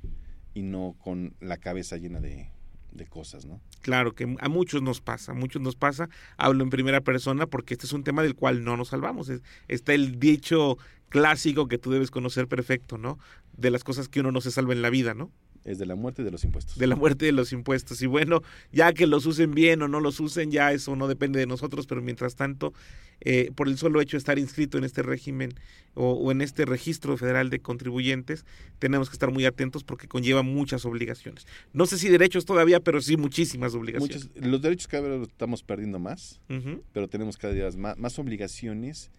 y 0.54 0.62
no 0.62 0.96
con 1.00 1.34
la 1.40 1.58
cabeza 1.58 1.98
llena 1.98 2.20
de, 2.20 2.52
de 2.92 3.08
cosas, 3.08 3.46
¿no? 3.46 3.62
Claro, 3.82 4.14
que 4.14 4.36
a 4.40 4.50
muchos 4.50 4.82
nos 4.82 5.02
pasa, 5.02 5.32
a 5.32 5.36
muchos 5.36 5.62
nos 5.62 5.76
pasa. 5.76 6.10
Hablo 6.38 6.64
en 6.64 6.70
primera 6.70 7.02
persona 7.02 7.48
porque 7.48 7.74
este 7.74 7.86
es 7.86 7.94
un 7.94 8.04
tema 8.04 8.22
del 8.22 8.36
cual 8.36 8.64
no 8.64 8.78
nos 8.78 8.90
salvamos. 8.90 9.32
Está 9.68 9.94
el 9.94 10.20
dicho 10.20 10.78
clásico 11.10 11.68
que 11.68 11.78
tú 11.78 11.92
debes 11.92 12.12
conocer 12.12 12.48
perfecto, 12.48 12.98
¿no? 12.98 13.18
De 13.58 13.72
las 13.72 13.84
cosas 13.84 14.08
que 14.08 14.20
uno 14.20 14.32
no 14.32 14.42
se 14.42 14.52
salva 14.52 14.74
en 14.74 14.82
la 14.82 14.90
vida, 14.90 15.14
¿no? 15.14 15.32
Es 15.64 15.78
de 15.78 15.86
la 15.86 15.96
muerte 15.96 16.24
de 16.24 16.32
los 16.32 16.44
impuestos. 16.44 16.78
De 16.78 16.88
la 16.88 16.96
muerte 16.96 17.26
de 17.26 17.32
los 17.32 17.54
impuestos. 17.54 18.02
Y 18.02 18.08
bueno, 18.08 18.42
ya 18.72 18.94
que 18.94 19.06
los 19.06 19.26
usen 19.28 19.52
bien 19.52 19.82
o 19.84 19.88
no 19.88 20.00
los 20.00 20.20
usen, 20.20 20.50
ya 20.50 20.72
eso 20.72 20.96
no 20.96 21.08
depende 21.08 21.40
de 21.40 21.46
nosotros, 21.46 21.86
pero 21.86 22.02
mientras 22.02 22.36
tanto, 22.36 22.74
eh, 23.20 23.52
por 23.56 23.68
el 23.68 23.78
solo 23.78 24.02
hecho 24.02 24.18
de 24.18 24.20
estar 24.20 24.40
inscrito 24.40 24.80
en 24.80 24.84
este 24.84 25.04
régimen 25.04 25.54
o, 25.94 26.32
en 26.32 26.42
este 26.42 26.66
registro 26.66 27.16
federal 27.16 27.52
de 27.52 27.60
contribuyentes, 27.60 28.44
tenemos 28.80 29.10
que 29.10 29.14
estar 29.14 29.32
muy 29.32 29.46
atentos 29.46 29.84
porque 29.84 30.08
conlleva 30.08 30.42
muchas 30.42 30.84
obligaciones. 30.86 31.46
No 31.74 31.86
sé 31.86 32.00
si 32.00 32.10
derechos 32.10 32.46
todavía, 32.46 32.80
pero 32.80 33.00
sí 33.00 33.16
muchísimas 33.16 33.76
obligaciones. 33.76 34.30
los 34.36 34.62
derechos 34.62 34.88
cada 34.88 35.08
vez 35.08 35.20
los 35.20 35.28
estamos 35.28 35.62
perdiendo 35.62 36.00
más, 36.00 36.42
pero 36.92 37.08
tenemos 37.08 37.38
cada 37.38 37.54
día 37.54 37.70
más, 37.78 37.98
más 37.98 38.18
obligaciones 38.18 39.12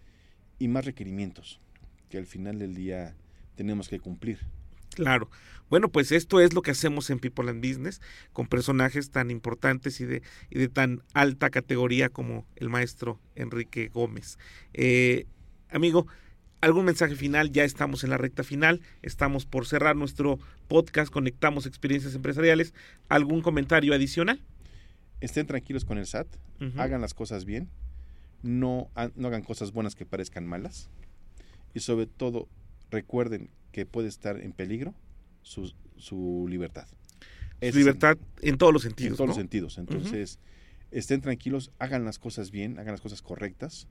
y 0.59 0.67
más 0.67 0.83
requerimientos 0.83 1.61
que 2.09 2.17
al 2.17 2.25
final 2.25 2.59
del 2.59 2.75
día 2.75 3.15
tenemos 3.55 3.87
que 3.87 3.99
cumplir. 3.99 4.39
Claro. 4.95 5.29
Bueno, 5.69 5.89
pues 5.89 6.11
esto 6.11 6.39
es 6.39 6.53
lo 6.53 6.61
que 6.61 6.71
hacemos 6.71 7.09
en 7.09 7.19
People 7.19 7.49
and 7.49 7.65
Business 7.65 8.01
con 8.31 8.47
personajes 8.47 9.09
tan 9.09 9.31
importantes 9.31 9.99
y 10.01 10.05
de, 10.05 10.21
y 10.49 10.59
de 10.59 10.69
tan 10.69 11.01
alta 11.13 11.49
categoría 11.49 12.09
como 12.09 12.45
el 12.55 12.69
maestro 12.69 13.19
Enrique 13.35 13.87
Gómez. 13.87 14.37
Eh, 14.73 15.25
amigo, 15.71 16.05
¿algún 16.61 16.85
mensaje 16.85 17.15
final? 17.15 17.51
Ya 17.51 17.63
estamos 17.63 18.03
en 18.03 18.11
la 18.11 18.17
recta 18.17 18.43
final, 18.43 18.81
estamos 19.01 19.45
por 19.45 19.65
cerrar 19.65 19.95
nuestro 19.95 20.37
podcast, 20.67 21.11
conectamos 21.11 21.65
experiencias 21.65 22.13
empresariales. 22.13 22.73
¿Algún 23.09 23.41
comentario 23.41 23.95
adicional? 23.95 24.43
Estén 25.21 25.47
tranquilos 25.47 25.85
con 25.85 25.97
el 25.97 26.05
SAT, 26.05 26.27
hagan 26.77 27.01
las 27.01 27.13
cosas 27.13 27.45
bien, 27.45 27.69
no, 28.43 28.89
no 29.15 29.27
hagan 29.27 29.41
cosas 29.41 29.71
buenas 29.71 29.95
que 29.95 30.05
parezcan 30.05 30.45
malas. 30.45 30.89
Y 31.73 31.79
sobre 31.79 32.05
todo, 32.05 32.47
recuerden 32.91 33.49
que 33.73 33.85
puede 33.85 34.07
estar 34.07 34.39
en 34.39 34.53
peligro 34.53 34.93
su, 35.41 35.73
su 35.97 36.45
libertad. 36.47 36.87
Su 37.59 37.77
libertad 37.77 38.17
en 38.41 38.57
todos 38.57 38.71
los 38.71 38.83
sentidos. 38.83 39.11
En 39.11 39.17
todos 39.17 39.27
los 39.29 39.37
sentidos. 39.37 39.77
Entonces, 39.77 40.39
estén 40.91 41.21
tranquilos, 41.21 41.71
hagan 41.79 42.05
las 42.05 42.19
cosas 42.19 42.51
bien, 42.51 42.79
hagan 42.79 42.93
las 42.93 43.01
cosas 43.01 43.21
correctas 43.21 43.87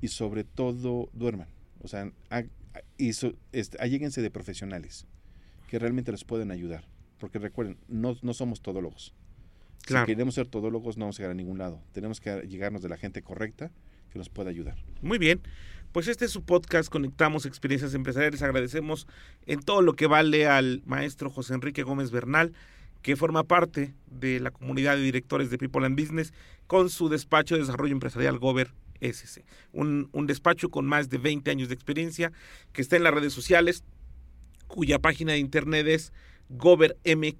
y 0.00 0.08
sobre 0.08 0.44
todo 0.44 1.08
duerman. 1.12 1.48
O 1.80 1.88
sea, 1.88 2.12
y 2.98 3.10
este, 3.52 3.76
alléguense 3.80 4.22
de 4.22 4.30
profesionales 4.30 5.06
que 5.68 5.78
realmente 5.78 6.12
les 6.12 6.24
pueden 6.24 6.50
ayudar. 6.50 6.84
Porque 7.18 7.38
recuerden, 7.38 7.78
no, 7.88 8.16
no 8.22 8.34
somos 8.34 8.60
todólogos. 8.60 9.14
Si 9.86 9.94
queremos 10.04 10.34
ser 10.34 10.46
todólogos, 10.46 10.96
no 10.96 11.06
vamos 11.06 11.16
a 11.16 11.18
llegar 11.18 11.30
a 11.32 11.34
ningún 11.34 11.58
lado. 11.58 11.82
Tenemos 11.92 12.20
que 12.20 12.42
llegarnos 12.42 12.82
de 12.82 12.88
la 12.88 12.96
gente 12.96 13.22
correcta 13.22 13.70
que 14.12 14.18
nos 14.18 14.28
pueda 14.28 14.50
ayudar. 14.50 14.76
Muy 15.00 15.18
bien. 15.18 15.40
Pues 15.92 16.08
este 16.08 16.24
es 16.24 16.30
su 16.30 16.42
podcast, 16.42 16.88
Conectamos 16.88 17.44
Experiencias 17.44 17.94
Empresariales. 17.94 18.42
Agradecemos 18.42 19.06
en 19.46 19.60
todo 19.60 19.82
lo 19.82 19.94
que 19.94 20.06
vale 20.06 20.46
al 20.46 20.82
maestro 20.86 21.28
José 21.28 21.54
Enrique 21.54 21.82
Gómez 21.82 22.10
Bernal, 22.10 22.52
que 23.02 23.16
forma 23.16 23.44
parte 23.44 23.94
de 24.06 24.40
la 24.40 24.50
comunidad 24.50 24.96
de 24.96 25.02
directores 25.02 25.50
de 25.50 25.58
People 25.58 25.84
and 25.84 26.00
Business 26.00 26.32
con 26.66 26.88
su 26.88 27.08
despacho 27.08 27.56
de 27.56 27.60
desarrollo 27.62 27.92
empresarial 27.92 28.38
Gober 28.38 28.72
SC. 29.00 29.44
Un, 29.72 30.08
un 30.12 30.26
despacho 30.26 30.70
con 30.70 30.86
más 30.86 31.10
de 31.10 31.18
20 31.18 31.50
años 31.50 31.68
de 31.68 31.74
experiencia 31.74 32.32
que 32.72 32.80
está 32.80 32.96
en 32.96 33.02
las 33.02 33.12
redes 33.12 33.32
sociales, 33.34 33.84
cuya 34.68 34.98
página 34.98 35.32
de 35.32 35.38
internet 35.38 35.86
es 35.88 36.12
gobermx.com. 36.48 37.34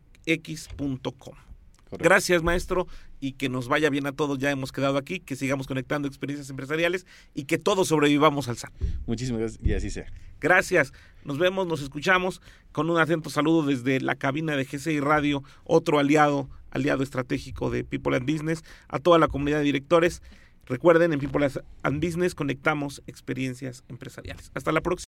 Gracias, 1.98 2.42
maestro, 2.42 2.86
y 3.22 3.34
que 3.34 3.48
nos 3.48 3.68
vaya 3.68 3.88
bien 3.88 4.06
a 4.08 4.12
todos. 4.12 4.38
Ya 4.38 4.50
hemos 4.50 4.72
quedado 4.72 4.98
aquí, 4.98 5.20
que 5.20 5.36
sigamos 5.36 5.68
conectando 5.68 6.08
experiencias 6.08 6.50
empresariales 6.50 7.06
y 7.34 7.44
que 7.44 7.56
todos 7.56 7.88
sobrevivamos 7.88 8.48
al 8.48 8.56
SAT. 8.56 8.72
Muchísimas 9.06 9.40
gracias 9.40 9.64
y 9.64 9.72
así 9.72 9.90
sea. 9.90 10.12
Gracias. 10.40 10.92
Nos 11.24 11.38
vemos, 11.38 11.68
nos 11.68 11.80
escuchamos 11.82 12.42
con 12.72 12.90
un 12.90 12.98
atento 12.98 13.30
saludo 13.30 13.62
desde 13.64 14.00
la 14.00 14.16
cabina 14.16 14.56
de 14.56 14.64
GCI 14.64 14.98
Radio, 14.98 15.44
otro 15.62 16.00
aliado, 16.00 16.50
aliado 16.72 17.04
estratégico 17.04 17.70
de 17.70 17.84
People 17.84 18.16
and 18.16 18.30
Business, 18.30 18.64
a 18.88 18.98
toda 18.98 19.20
la 19.20 19.28
comunidad 19.28 19.58
de 19.58 19.64
directores. 19.64 20.20
Recuerden, 20.66 21.12
en 21.12 21.20
People 21.20 21.48
and 21.84 22.04
Business 22.04 22.34
conectamos 22.34 23.02
experiencias 23.06 23.84
empresariales. 23.88 24.50
Hasta 24.54 24.72
la 24.72 24.80
próxima. 24.80 25.11